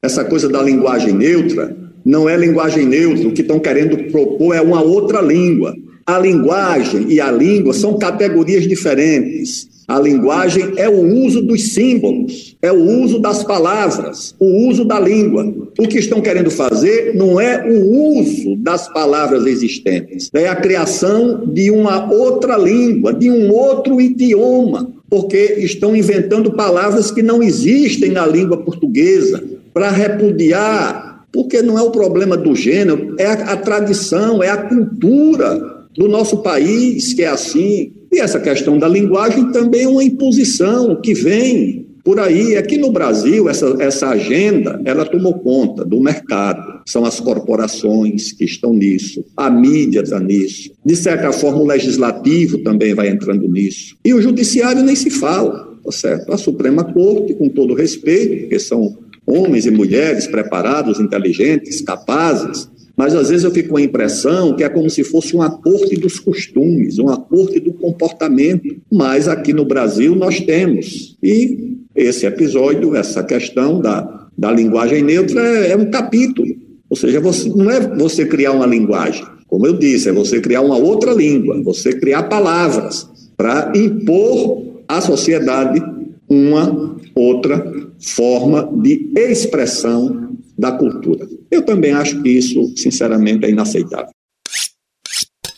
[0.00, 4.60] Essa coisa da linguagem neutra não é linguagem neutra, o que estão querendo propor é
[4.60, 5.74] uma outra língua.
[6.06, 9.68] A linguagem e a língua são categorias diferentes.
[9.88, 15.00] A linguagem é o uso dos símbolos, é o uso das palavras, o uso da
[15.00, 15.52] língua.
[15.76, 21.44] O que estão querendo fazer não é o uso das palavras existentes, é a criação
[21.46, 28.10] de uma outra língua, de um outro idioma, porque estão inventando palavras que não existem
[28.10, 29.42] na língua portuguesa
[29.74, 34.56] para repudiar, porque não é o problema do gênero, é a, a tradição, é a
[34.56, 37.92] cultura do nosso país, que é assim.
[38.12, 42.56] E essa questão da linguagem também é uma imposição que vem por aí.
[42.56, 46.80] Aqui no Brasil, essa, essa agenda, ela tomou conta do mercado.
[46.86, 50.70] São as corporações que estão nisso, a mídia está nisso.
[50.84, 53.96] De certa forma, o legislativo também vai entrando nisso.
[54.04, 56.32] E o judiciário nem se fala, tá certo?
[56.32, 63.14] A Suprema Corte, com todo respeito, porque são homens e mulheres preparados, inteligentes, capazes, mas
[63.14, 66.18] às vezes eu fico com a impressão que é como se fosse uma corte dos
[66.18, 68.74] costumes, uma corte do comportamento.
[68.90, 71.16] Mas aqui no Brasil nós temos.
[71.22, 76.48] E esse episódio, essa questão da, da linguagem neutra é, é um capítulo.
[76.88, 80.62] Ou seja, você, não é você criar uma linguagem, como eu disse, é você criar
[80.62, 85.82] uma outra língua, você criar palavras para impor à sociedade
[86.28, 91.28] uma outra forma de expressão da cultura.
[91.50, 94.10] Eu também acho que isso, sinceramente, é inaceitável.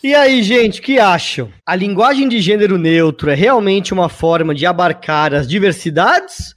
[0.01, 1.51] E aí, gente, que acham?
[1.65, 6.55] A linguagem de gênero neutro é realmente uma forma de abarcar as diversidades?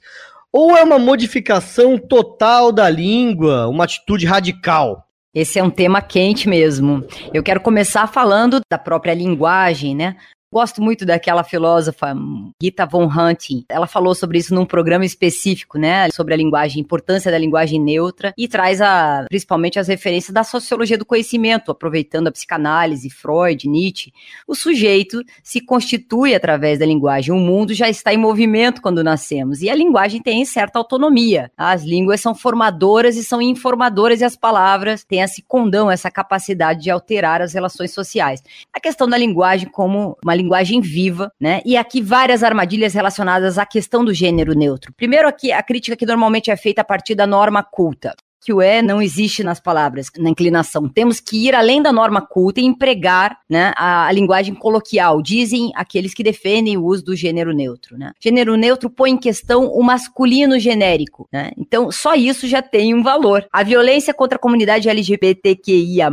[0.51, 5.03] Ou é uma modificação total da língua, uma atitude radical?
[5.35, 7.03] Esse é um tema quente mesmo.
[7.33, 10.15] Eu quero começar falando da própria linguagem, né?
[10.53, 12.15] Gosto muito daquela filósofa
[12.61, 13.65] Gita von Hunting.
[13.67, 16.11] Ela falou sobre isso num programa específico, né?
[16.11, 20.43] Sobre a linguagem, a importância da linguagem neutra e traz a, principalmente as referências da
[20.43, 24.13] sociologia do conhecimento, aproveitando a psicanálise, Freud, Nietzsche.
[24.47, 27.33] O sujeito se constitui através da linguagem.
[27.33, 31.51] O mundo já está em movimento quando nascemos e a linguagem tem certa autonomia.
[31.57, 36.83] As línguas são formadoras e são informadoras e as palavras têm esse condão, essa capacidade
[36.83, 38.43] de alterar as relações sociais.
[38.71, 41.61] A questão da linguagem como uma linguagem viva, né?
[41.65, 44.93] E aqui várias armadilhas relacionadas à questão do gênero neutro.
[44.95, 48.61] Primeiro aqui a crítica que normalmente é feita a partir da norma culta que o
[48.61, 50.89] é não existe nas palavras, na inclinação.
[50.89, 55.71] Temos que ir além da norma culta e empregar né, a, a, linguagem coloquial, dizem
[55.75, 57.97] aqueles que defendem o uso do gênero neutro.
[57.97, 58.11] Né?
[58.19, 61.27] Gênero neutro põe em questão o masculino genérico.
[61.31, 61.51] Né?
[61.57, 63.47] Então, só isso já tem um valor.
[63.51, 66.09] A violência contra a comunidade LGBTQIA,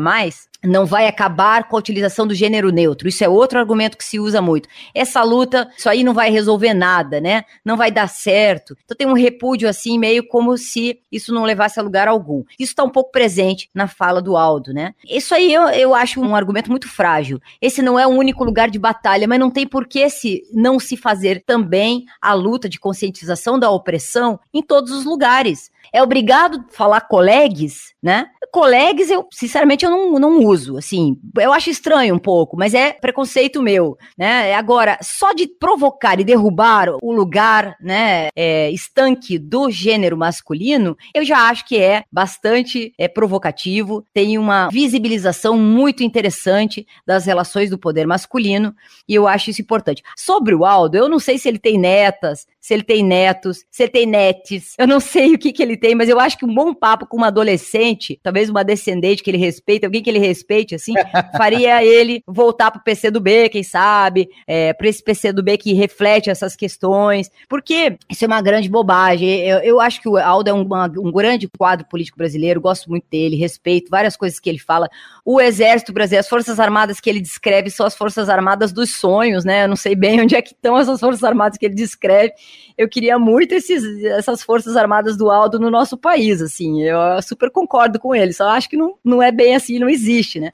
[0.65, 3.09] não vai acabar com a utilização do gênero neutro.
[3.09, 4.69] Isso é outro argumento que se usa muito.
[4.95, 7.45] Essa luta, isso aí não vai resolver nada, né?
[7.65, 8.77] Não vai dar certo.
[8.85, 12.45] Então tem um repúdio assim, meio como se isso não levasse a lugar algum.
[12.59, 14.95] Isso está um pouco presente na fala do Aldo, né?
[15.09, 17.41] Isso aí eu, eu acho um argumento muito frágil.
[17.61, 20.79] Esse não é o único lugar de batalha, mas não tem por que se não
[20.79, 26.65] se fazer também a luta de conscientização da opressão em todos os lugares é obrigado
[26.69, 28.27] a falar colegues, né?
[28.53, 32.93] Colegues, eu, sinceramente, eu não, não uso, assim, eu acho estranho um pouco, mas é
[32.93, 34.55] preconceito meu, né?
[34.55, 41.25] Agora, só de provocar e derrubar o lugar, né, é, estanque do gênero masculino, eu
[41.25, 47.79] já acho que é bastante é, provocativo, tem uma visibilização muito interessante das relações do
[47.79, 48.75] poder masculino,
[49.09, 50.03] e eu acho isso importante.
[50.17, 53.85] Sobre o Aldo, eu não sei se ele tem netas, se ele tem netos, se
[53.85, 54.75] ele tem netes.
[54.79, 57.07] Eu não sei o que, que ele tem, mas eu acho que um bom papo
[57.07, 60.93] com uma adolescente, talvez uma descendente que ele respeite, alguém que ele respeite, assim,
[61.37, 65.57] faria ele voltar pro PC do B, quem sabe, é, para esse PC do B
[65.57, 69.41] que reflete essas questões, porque isso é uma grande bobagem.
[69.41, 72.91] Eu, eu acho que o Aldo é um, uma, um grande quadro político brasileiro, gosto
[72.91, 74.89] muito dele, respeito várias coisas que ele fala.
[75.25, 79.45] O Exército Brasileiro, as Forças Armadas que ele descreve são as Forças Armadas dos sonhos,
[79.45, 79.65] né?
[79.65, 82.35] Eu não sei bem onde é que estão essas Forças Armadas que ele descreve
[82.77, 87.51] eu queria muito esses, essas forças armadas do Aldo no nosso país, assim, eu super
[87.51, 90.53] concordo com ele, só acho que não, não é bem assim, não existe, né?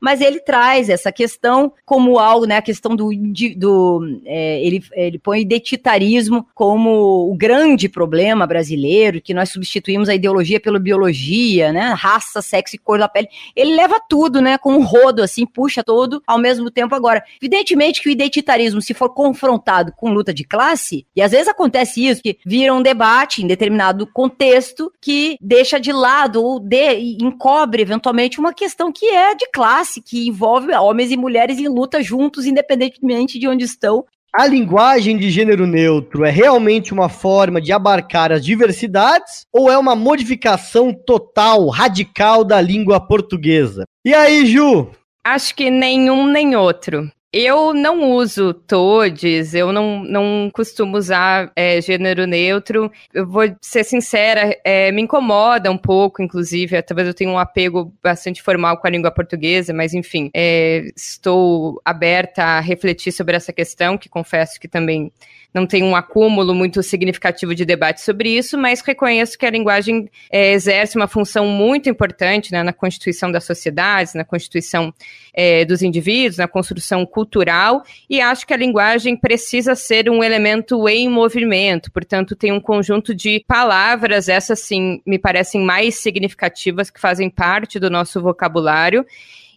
[0.00, 3.10] Mas ele traz essa questão como algo, né, a questão do,
[3.56, 10.14] do é, ele, ele põe identitarismo como o grande problema brasileiro, que nós substituímos a
[10.14, 14.72] ideologia pela biologia, né, raça, sexo e cor da pele, ele leva tudo, né, com
[14.74, 17.22] um rodo, assim, puxa todo ao mesmo tempo agora.
[17.40, 22.06] Evidentemente que o identitarismo, se for confrontado com luta de classe, e às vezes acontece
[22.06, 27.82] isso, que vira um debate em determinado contexto que deixa de lado ou de, encobre
[27.82, 32.02] eventualmente uma questão que é de classe, classe que envolve homens e mulheres em luta
[32.02, 34.04] juntos, independentemente de onde estão.
[34.34, 39.78] A linguagem de gênero neutro é realmente uma forma de abarcar as diversidades ou é
[39.78, 43.84] uma modificação total, radical da língua portuguesa?
[44.04, 44.90] E aí, Ju?
[45.24, 47.10] Acho que nenhum nem outro.
[47.38, 52.90] Eu não uso todes, eu não, não costumo usar é, gênero neutro.
[53.12, 56.80] Eu vou ser sincera, é, me incomoda um pouco, inclusive.
[56.80, 61.78] Talvez eu tenha um apego bastante formal com a língua portuguesa, mas enfim, é, estou
[61.84, 65.12] aberta a refletir sobre essa questão, que confesso que também
[65.56, 70.10] não tem um acúmulo muito significativo de debate sobre isso, mas reconheço que a linguagem
[70.30, 74.92] é, exerce uma função muito importante né, na constituição das sociedades, na constituição
[75.32, 80.86] é, dos indivíduos, na construção cultural, e acho que a linguagem precisa ser um elemento
[80.90, 87.00] em movimento, portanto, tem um conjunto de palavras, essas sim me parecem mais significativas, que
[87.00, 89.06] fazem parte do nosso vocabulário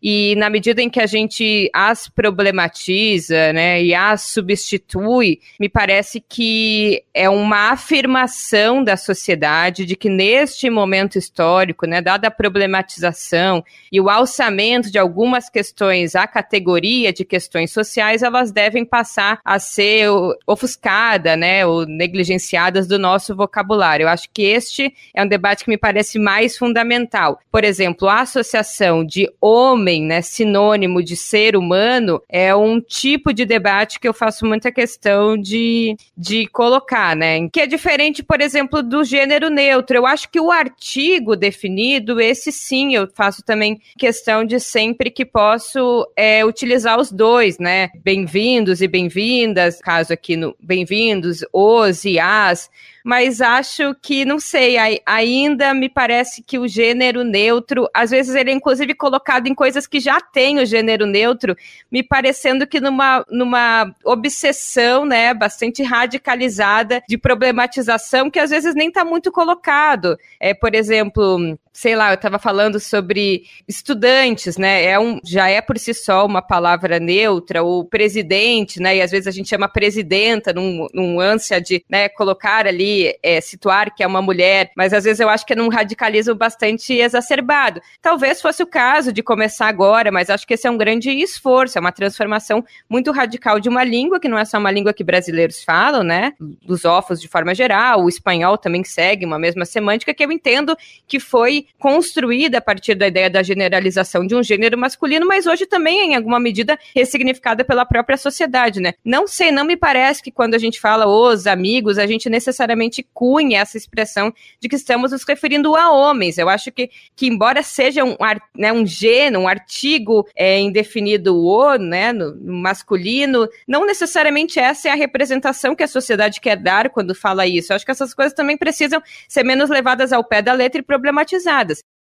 [0.01, 6.23] e na medida em que a gente as problematiza, né, e as substitui, me parece
[6.27, 13.63] que é uma afirmação da sociedade de que neste momento histórico, né, dada a problematização
[13.91, 19.59] e o alçamento de algumas questões a categoria de questões sociais, elas devem passar a
[19.59, 20.09] ser
[20.45, 24.03] ofuscada, né, ou negligenciadas do nosso vocabulário.
[24.03, 27.39] Eu acho que este é um debate que me parece mais fundamental.
[27.51, 33.45] Por exemplo, a associação de homem, né, sinônimo de ser humano, é um tipo de
[33.45, 38.83] debate que eu faço muita questão de, de colocar, né, que é diferente, por exemplo,
[38.83, 39.97] do gênero neutro.
[39.97, 45.25] Eu acho que o artigo definido, esse sim, eu faço também questão de sempre que
[45.25, 52.19] posso é, utilizar os dois, né, bem-vindos e bem-vindas, caso aqui no bem-vindos, os e
[52.19, 52.69] as,
[53.09, 58.51] mas acho que, não sei, ainda me parece que o gênero neutro, às vezes ele
[58.51, 61.55] é inclusive colocado em coisas que já tem o gênero neutro,
[61.91, 68.89] me parecendo que numa, numa obsessão, né, bastante radicalizada de problematização que às vezes nem
[68.89, 70.15] está muito colocado.
[70.39, 74.83] É, por exemplo, sei lá, eu estava falando sobre estudantes, né?
[74.85, 78.97] É um, já é por si só uma palavra neutra, o presidente, né?
[78.97, 83.39] E às vezes a gente chama presidenta num, num ânsia de né, colocar ali, é,
[83.39, 86.93] situar que é uma mulher, mas às vezes eu acho que é num radicalismo bastante
[86.93, 87.81] exacerbado.
[88.01, 91.77] Talvez fosse o caso de começar agora, mas acho que esse é um grande esforço,
[91.77, 95.03] é uma transformação muito radical de uma língua, que não é só uma língua que
[95.03, 96.33] brasileiros falam, né?
[96.39, 100.75] Dos órfãos de forma geral, o espanhol também segue uma mesma semântica, que eu entendo
[101.07, 105.65] que foi construída a partir da ideia da generalização de um gênero masculino, mas hoje
[105.65, 108.93] também, em alguma medida, ressignificada pela própria sociedade, né?
[109.03, 113.05] Não sei, não me parece que quando a gente fala os amigos, a gente necessariamente
[113.13, 116.37] cunha essa expressão de que estamos nos referindo a homens.
[116.37, 118.15] Eu acho que, que embora seja um,
[118.55, 124.89] né, um gênero, um artigo é, indefinido o, né, no, no masculino, não necessariamente essa
[124.89, 127.71] é a representação que a sociedade quer dar quando fala isso.
[127.71, 130.83] Eu acho que essas coisas também precisam ser menos levadas ao pé da letra e
[130.83, 131.48] problematizadas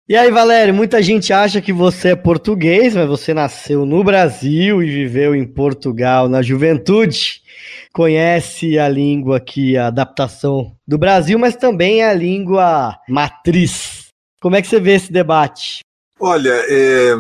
[0.09, 4.83] e aí, Valério, muita gente acha que você é português, mas você nasceu no Brasil
[4.83, 7.41] e viveu em Portugal na juventude.
[7.93, 14.09] Conhece a língua aqui, a adaptação do Brasil, mas também a língua matriz.
[14.41, 15.81] Como é que você vê esse debate?
[16.19, 17.15] Olha, é,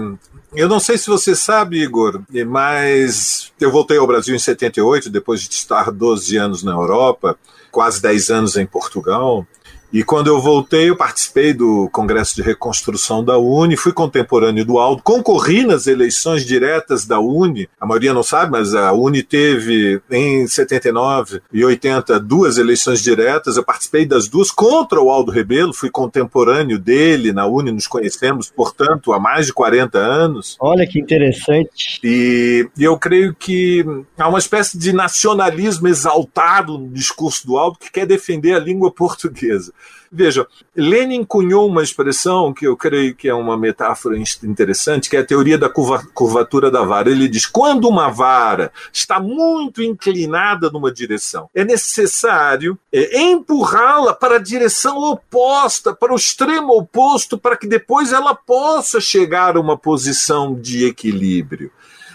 [0.54, 5.40] eu não sei se você sabe, Igor, mas eu voltei ao Brasil em 78, depois
[5.40, 7.38] de estar 12 anos na Europa,
[7.70, 9.46] quase 10 anos em Portugal.
[9.92, 14.78] E quando eu voltei, eu participei do Congresso de Reconstrução da Uni, fui contemporâneo do
[14.78, 17.68] Aldo, concorri nas eleições diretas da Uni.
[17.78, 23.58] A maioria não sabe, mas a Uni teve em 79 e 80 duas eleições diretas.
[23.58, 28.50] Eu participei das duas contra o Aldo Rebelo, fui contemporâneo dele na Uni, nos conhecemos,
[28.50, 30.56] portanto, há mais de 40 anos.
[30.58, 32.00] Olha que interessante.
[32.02, 33.84] E, e eu creio que
[34.16, 38.90] há uma espécie de nacionalismo exaltado no discurso do Aldo que quer defender a língua
[38.90, 39.70] portuguesa.
[40.14, 45.20] Veja, Lenin cunhou uma expressão que eu creio que é uma metáfora interessante, que é
[45.20, 47.10] a teoria da curva, curvatura da vara.
[47.10, 54.36] Ele diz: quando uma vara está muito inclinada numa direção, é necessário é, empurrá-la para
[54.36, 59.78] a direção oposta, para o extremo oposto, para que depois ela possa chegar a uma
[59.78, 61.70] posição de equilíbrio.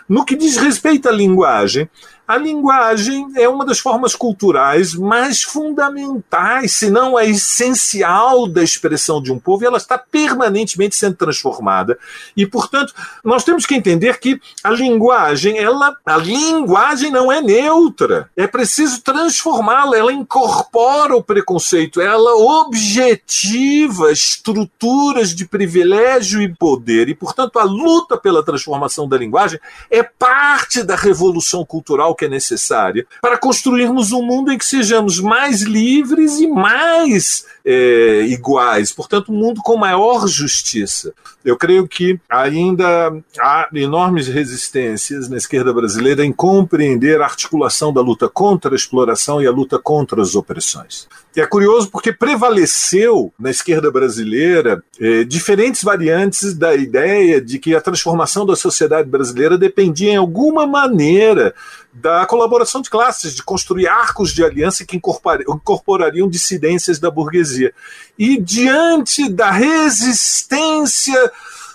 [0.07, 1.89] No que diz respeito à linguagem,
[2.27, 9.21] a linguagem é uma das formas culturais mais fundamentais, se não a essencial da expressão
[9.21, 11.97] de um povo, e ela está permanentemente sendo transformada.
[12.35, 18.29] E, portanto, nós temos que entender que a linguagem, ela, a linguagem não é neutra.
[18.35, 27.07] É preciso transformá-la, ela incorpora o preconceito, ela objetiva estruturas de privilégio e poder.
[27.07, 29.59] E, portanto, a luta pela transformação da linguagem
[29.89, 35.19] é parte da revolução cultural que é necessária para construirmos um mundo em que sejamos
[35.19, 41.13] mais livres e mais é, iguais, portanto, um mundo com maior justiça.
[41.43, 48.01] Eu creio que ainda há enormes resistências na esquerda brasileira em compreender a articulação da
[48.01, 51.07] luta contra a exploração e a luta contra as opressões.
[51.35, 57.75] E é curioso porque prevaleceu na esquerda brasileira eh, diferentes variantes da ideia de que
[57.75, 61.53] a transformação da sociedade brasileira dependia em alguma maneira
[62.01, 67.73] da colaboração de classes, de construir arcos de aliança que incorporariam dissidências da burguesia.
[68.17, 71.31] E diante da resistência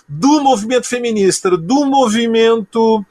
[0.07, 3.05] do movimento feminista, do movimento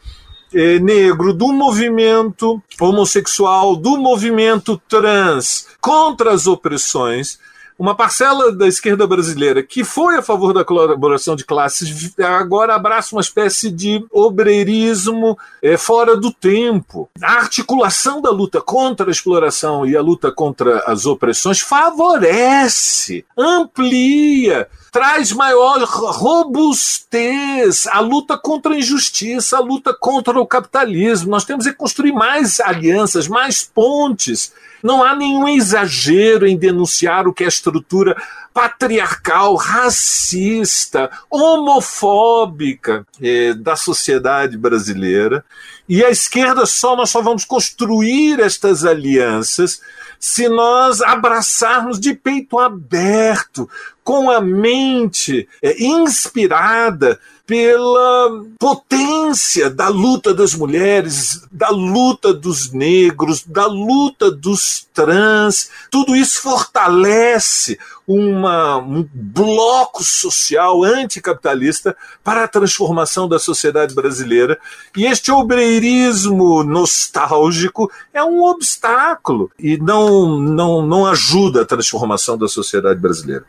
[0.55, 7.39] eh, negro, do movimento homossexual, do movimento trans contra as opressões,
[7.79, 13.15] uma parcela da esquerda brasileira que foi a favor da colaboração de classes agora abraça
[13.15, 17.09] uma espécie de obreirismo é, fora do tempo.
[17.23, 24.69] A articulação da luta contra a exploração e a luta contra as opressões favorece, amplia
[24.93, 31.31] traz maior robustez à luta contra a injustiça, à luta contra o capitalismo.
[31.31, 34.53] Nós temos que construir mais alianças, mais pontes.
[34.83, 38.17] Não há nenhum exagero em denunciar o que é a estrutura
[38.53, 45.45] patriarcal, racista, homofóbica eh, da sociedade brasileira.
[45.89, 49.81] E a esquerda só, nós só vamos construir estas alianças
[50.23, 53.69] se nós abraçarmos de peito aberto,
[54.05, 63.45] com a mente é, inspirada pela potência da luta das mulheres, da luta dos negros,
[63.45, 65.69] da luta dos trans.
[65.91, 74.59] Tudo isso fortalece uma, um bloco social anticapitalista para a transformação da sociedade brasileira.
[74.97, 82.49] E este obreirismo nostálgico é um obstáculo e não, não, não ajuda a transformação da
[82.49, 83.45] sociedade brasileira.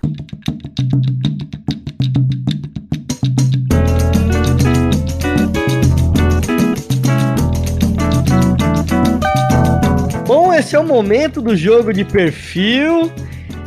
[10.36, 13.12] Bom, esse é o momento do jogo de perfil.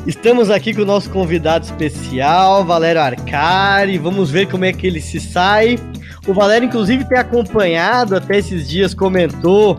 [0.05, 3.97] Estamos aqui com o nosso convidado especial, Valério Arcari.
[3.99, 5.79] Vamos ver como é que ele se sai.
[6.27, 9.77] O Valério, inclusive, tem acompanhado até esses dias, comentou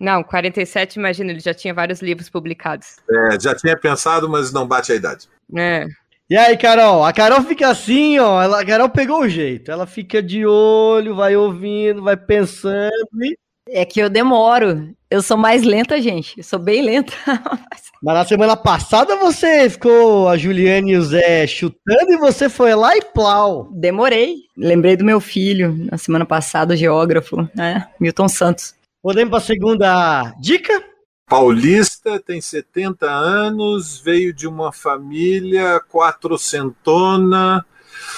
[0.00, 2.96] Não, 47, imagina, ele já tinha vários livros publicados.
[3.10, 5.28] É, já tinha pensado, mas não bate a idade.
[5.54, 5.86] É.
[6.28, 7.04] E aí, Carol?
[7.04, 8.40] A Carol fica assim, ó.
[8.40, 9.70] Ela, a Carol pegou o jeito.
[9.70, 12.90] Ela fica de olho, vai ouvindo, vai pensando
[13.20, 13.36] e
[13.68, 14.94] é que eu demoro.
[15.10, 16.38] Eu sou mais lenta, gente.
[16.38, 17.12] Eu sou bem lenta.
[18.00, 22.76] Mas na semana passada você ficou a Juliane e o Zé chutando e você foi
[22.76, 23.68] lá e plau.
[23.72, 24.36] Demorei.
[24.56, 27.88] Lembrei do meu filho na semana passada, o geógrafo, né?
[27.98, 28.74] Milton Santos.
[29.02, 30.80] Podemos para a segunda dica?
[31.28, 37.66] Paulista, tem 70 anos, veio de uma família quatrocentona.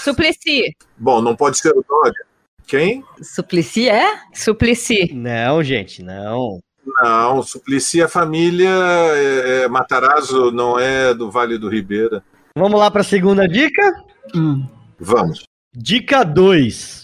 [0.04, 0.76] Suplicy.
[0.98, 2.26] Bom, não pode ser o Dória.
[2.66, 3.02] Quem?
[3.22, 4.20] Suplicy é?
[4.34, 5.12] Suplicy.
[5.14, 6.60] Não, gente, não.
[6.84, 12.24] Não, Suplicy, a família é, é, Matarazzo não é do Vale do Ribeira.
[12.56, 13.94] Vamos lá para a segunda dica?
[14.34, 14.66] Hum.
[14.98, 15.44] Vamos.
[15.74, 17.02] Dica 2.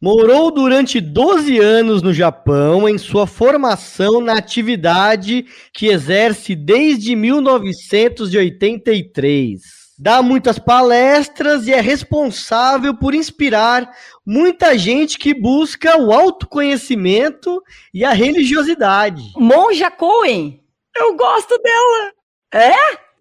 [0.00, 9.83] Morou durante 12 anos no Japão em sua formação na atividade que exerce desde 1983
[9.98, 13.90] dá muitas palestras e é responsável por inspirar
[14.26, 19.32] muita gente que busca o autoconhecimento e a religiosidade.
[19.36, 20.60] Monja Cohen,
[20.96, 22.12] eu gosto dela.
[22.52, 22.74] É?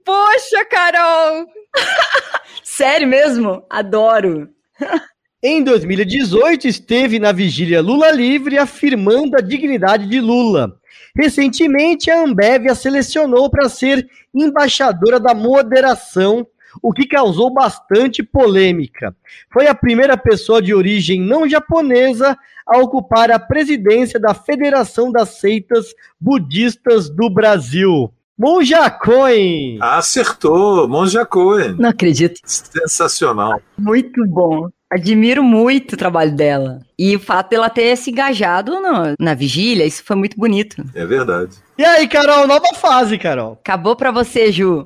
[0.06, 1.46] Poxa, Carol!
[2.64, 3.66] Sério mesmo?
[3.70, 4.50] Adoro.
[5.46, 10.80] Em 2018, esteve na vigília Lula Livre afirmando a dignidade de Lula.
[11.14, 16.48] Recentemente, a Ambev a selecionou para ser embaixadora da moderação
[16.82, 19.16] o que causou bastante polêmica.
[19.52, 25.40] Foi a primeira pessoa de origem não japonesa a ocupar a presidência da Federação das
[25.40, 28.14] Seitas Budistas do Brasil.
[28.44, 29.78] Monja Coen.
[29.80, 31.78] Acertou, Monja Coen.
[31.80, 32.41] Não acredito.
[32.44, 33.62] Sensacional.
[33.78, 34.68] Muito bom.
[34.91, 36.82] Admiro muito o trabalho dela.
[37.00, 40.84] E o fato dela ter se engajado no, na vigília, isso foi muito bonito.
[40.94, 41.56] É verdade.
[41.78, 43.54] E aí, Carol, nova fase, Carol.
[43.54, 44.84] Acabou pra você, Ju.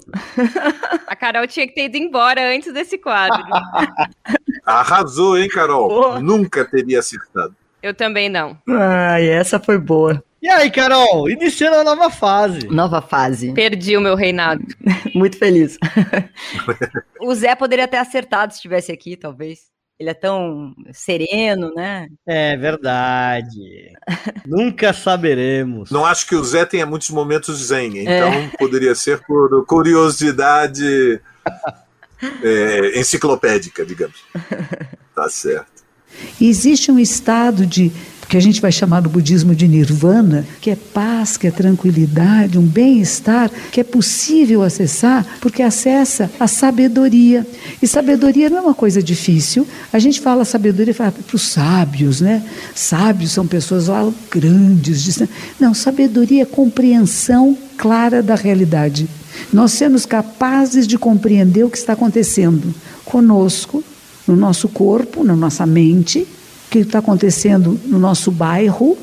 [1.08, 3.44] A Carol tinha que ter ido embora antes desse quadro.
[4.64, 5.88] Arrasou, hein, Carol?
[5.88, 6.20] Boa.
[6.20, 7.56] Nunca teria acertado.
[7.82, 8.56] Eu também não.
[8.70, 10.24] Ai, essa foi boa.
[10.48, 12.68] E aí, Carol, iniciando a nova fase.
[12.70, 13.52] Nova fase.
[13.52, 14.64] Perdi o meu reinado.
[15.14, 15.78] Muito feliz.
[17.20, 19.64] o Zé poderia ter acertado se estivesse aqui, talvez.
[20.00, 22.08] Ele é tão sereno, né?
[22.26, 23.92] É verdade.
[24.46, 25.92] Nunca saberemos.
[25.92, 31.20] Não acho que o Zé tenha muitos momentos zen, então poderia ser por curiosidade
[32.42, 34.24] é, enciclopédica, digamos.
[35.14, 35.84] Tá certo.
[36.40, 37.92] Existe um estado de
[38.28, 42.58] que a gente vai chamar no budismo de nirvana, que é paz, que é tranquilidade,
[42.58, 47.46] um bem-estar que é possível acessar porque acessa a sabedoria.
[47.82, 49.66] E sabedoria não é uma coisa difícil.
[49.92, 52.44] A gente fala sabedoria para os sábios, né?
[52.76, 55.22] Sábios são pessoas lá grandes.
[55.60, 59.08] Não, sabedoria é compreensão clara da realidade.
[59.54, 62.74] Nós sermos capazes de compreender o que está acontecendo
[63.06, 63.84] conosco,
[64.28, 66.28] no nosso corpo, na nossa mente,
[66.70, 68.98] que está acontecendo no nosso bairro,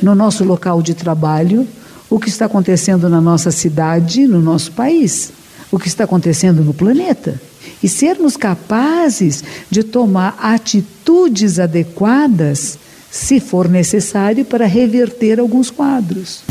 [0.00, 1.66] no nosso local de trabalho,
[2.08, 5.32] o que está acontecendo na nossa cidade, no nosso país,
[5.70, 7.40] o que está acontecendo no planeta.
[7.82, 12.78] E sermos capazes de tomar atitudes adequadas,
[13.10, 16.42] se for necessário, para reverter alguns quadros.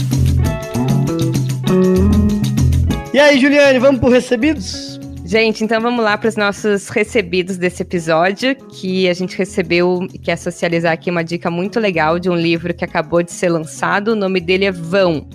[3.13, 4.86] E aí, Juliane, vamos por recebidos?
[5.27, 10.17] Gente, então vamos lá para os nossos recebidos desse episódio, que a gente recebeu e
[10.17, 14.13] quer socializar aqui uma dica muito legal de um livro que acabou de ser lançado.
[14.13, 15.27] O nome dele é Vão,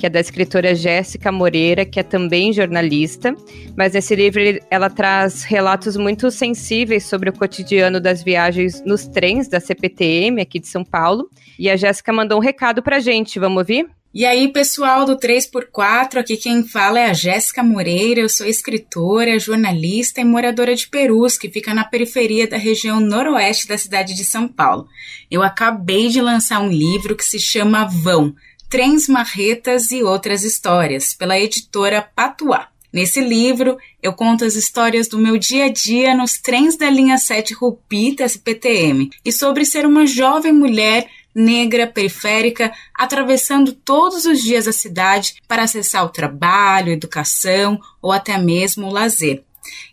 [0.00, 3.36] que é da escritora Jéssica Moreira, que é também jornalista.
[3.76, 4.40] Mas nesse livro
[4.70, 10.58] ela traz relatos muito sensíveis sobre o cotidiano das viagens nos trens da CPTM aqui
[10.58, 11.28] de São Paulo.
[11.58, 13.90] E a Jéssica mandou um recado pra gente, vamos ouvir?
[14.12, 19.38] E aí, pessoal do 3x4, aqui quem fala é a Jéssica Moreira, eu sou escritora,
[19.38, 24.24] jornalista e moradora de Perus, que fica na periferia da região noroeste da cidade de
[24.24, 24.88] São Paulo.
[25.30, 28.34] Eu acabei de lançar um livro que se chama Vão,
[28.70, 32.68] Trens, Marretas e Outras Histórias, pela editora Patuá.
[32.92, 37.18] Nesse livro, eu conto as histórias do meu dia a dia nos trens da linha
[37.18, 44.40] 7 Rupi da SPTM e sobre ser uma jovem mulher negra, periférica, atravessando todos os
[44.40, 49.42] dias a cidade para acessar o trabalho, educação ou até mesmo o lazer.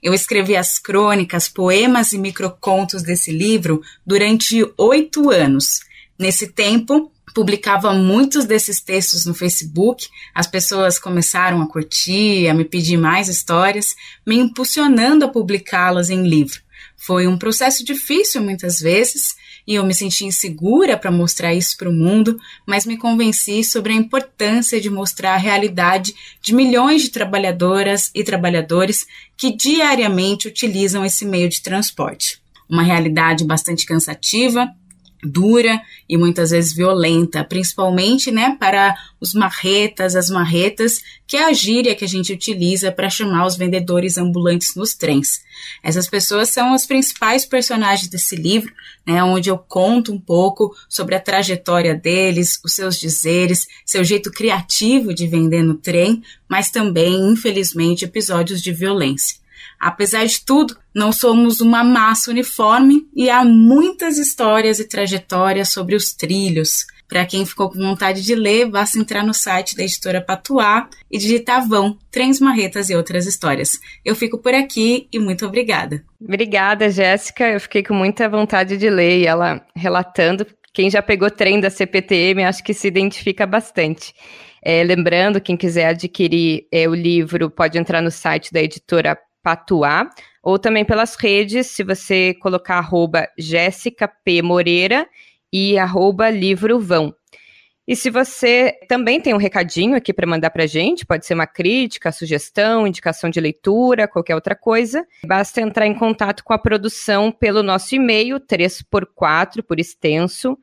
[0.03, 5.79] Eu escrevi as crônicas, poemas e microcontos desse livro durante oito anos.
[6.19, 12.65] Nesse tempo, publicava muitos desses textos no Facebook, as pessoas começaram a curtir, a me
[12.65, 16.61] pedir mais histórias, me impulsionando a publicá-las em livro.
[16.95, 19.35] Foi um processo difícil muitas vezes,
[19.67, 23.91] e eu me senti insegura para mostrar isso para o mundo, mas me convenci sobre
[23.91, 29.05] a importância de mostrar a realidade de milhões de trabalhadoras e trabalhadores
[29.35, 32.41] que diariamente utilizam esse meio de transporte.
[32.69, 34.73] Uma realidade bastante cansativa,
[35.23, 41.53] dura e muitas vezes violenta, principalmente, né, para os marretas, as marretas, que é a
[41.53, 45.41] gíria que a gente utiliza para chamar os vendedores ambulantes nos trens.
[45.83, 48.71] Essas pessoas são os principais personagens desse livro,
[49.05, 54.31] né, onde eu conto um pouco sobre a trajetória deles, os seus dizeres, seu jeito
[54.31, 59.46] criativo de vender no trem, mas também, infelizmente, episódios de violência.
[59.79, 65.95] Apesar de tudo, não somos uma massa uniforme e há muitas histórias e trajetórias sobre
[65.95, 66.85] os trilhos.
[67.07, 71.17] Para quem ficou com vontade de ler, basta entrar no site da editora Patuá e
[71.17, 73.79] digitar Vão, Trens Marretas e Outras Histórias.
[74.03, 76.03] Eu fico por aqui e muito obrigada.
[76.21, 77.47] Obrigada, Jéssica.
[77.47, 80.45] Eu fiquei com muita vontade de ler e ela relatando.
[80.73, 84.13] Quem já pegou trem da CPTM, acho que se identifica bastante.
[84.61, 89.17] É, lembrando, quem quiser adquirir é, o livro, pode entrar no site da editora
[89.47, 90.09] Patuá,
[90.43, 94.41] ou também pelas redes, se você colocar arroba Jéssica P.
[94.41, 95.07] Moreira
[95.53, 97.15] e arroba livro vão.
[97.87, 101.47] E se você também tem um recadinho aqui para mandar para gente, pode ser uma
[101.47, 107.31] crítica, sugestão, indicação de leitura, qualquer outra coisa, basta entrar em contato com a produção
[107.31, 110.57] pelo nosso e-mail, 3x4, por extenso,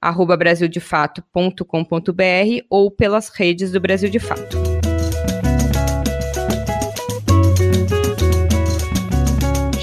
[0.00, 4.69] arroba brasildefato.com.br ou pelas redes do Brasil de Fato.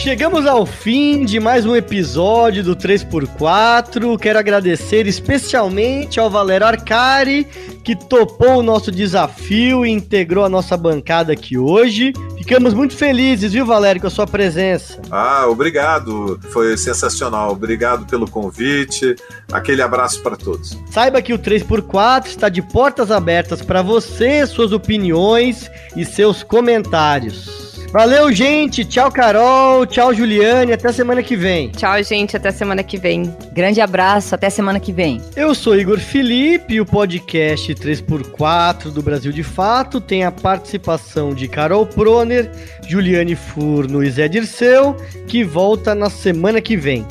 [0.08, 4.18] Chegamos ao fim de mais um episódio do 3x4.
[4.18, 7.44] Quero agradecer especialmente ao Valério Arcari,
[7.84, 12.14] que topou o nosso desafio e integrou a nossa bancada aqui hoje.
[12.38, 15.02] Ficamos muito felizes, viu, Valério, com a sua presença.
[15.12, 16.40] Ah, obrigado.
[16.54, 17.52] Foi sensacional.
[17.52, 19.14] Obrigado pelo convite.
[19.52, 20.80] Aquele abraço para todos.
[20.90, 27.67] Saiba que o 3x4 está de portas abertas para você, suas opiniões e seus comentários.
[27.92, 28.84] Valeu, gente.
[28.84, 29.86] Tchau, Carol.
[29.86, 30.74] Tchau, Juliane.
[30.74, 31.70] Até semana que vem.
[31.70, 32.36] Tchau, gente.
[32.36, 33.34] Até semana que vem.
[33.54, 34.36] Grande abraço.
[34.36, 35.22] Até semana que vem.
[35.36, 41.34] Eu sou Igor Felipe e o podcast 3x4 do Brasil de Fato tem a participação
[41.34, 42.52] de Carol Proner,
[42.88, 47.06] Juliane Furno e Zé Dirceu, que volta na semana que vem.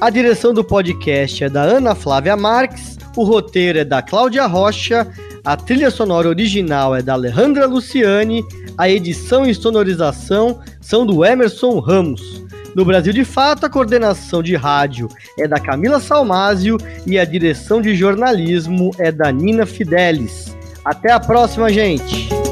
[0.00, 5.06] A direção do podcast é da Ana Flávia Marques, o roteiro é da Cláudia Rocha,
[5.44, 8.42] a trilha sonora original é da Alejandra Luciani,
[8.78, 12.42] a edição e sonorização são do Emerson Ramos.
[12.74, 17.80] No Brasil de Fato, a coordenação de rádio é da Camila Salmásio e a direção
[17.80, 20.56] de jornalismo é da Nina Fidelis.
[20.84, 22.43] Até a próxima, gente!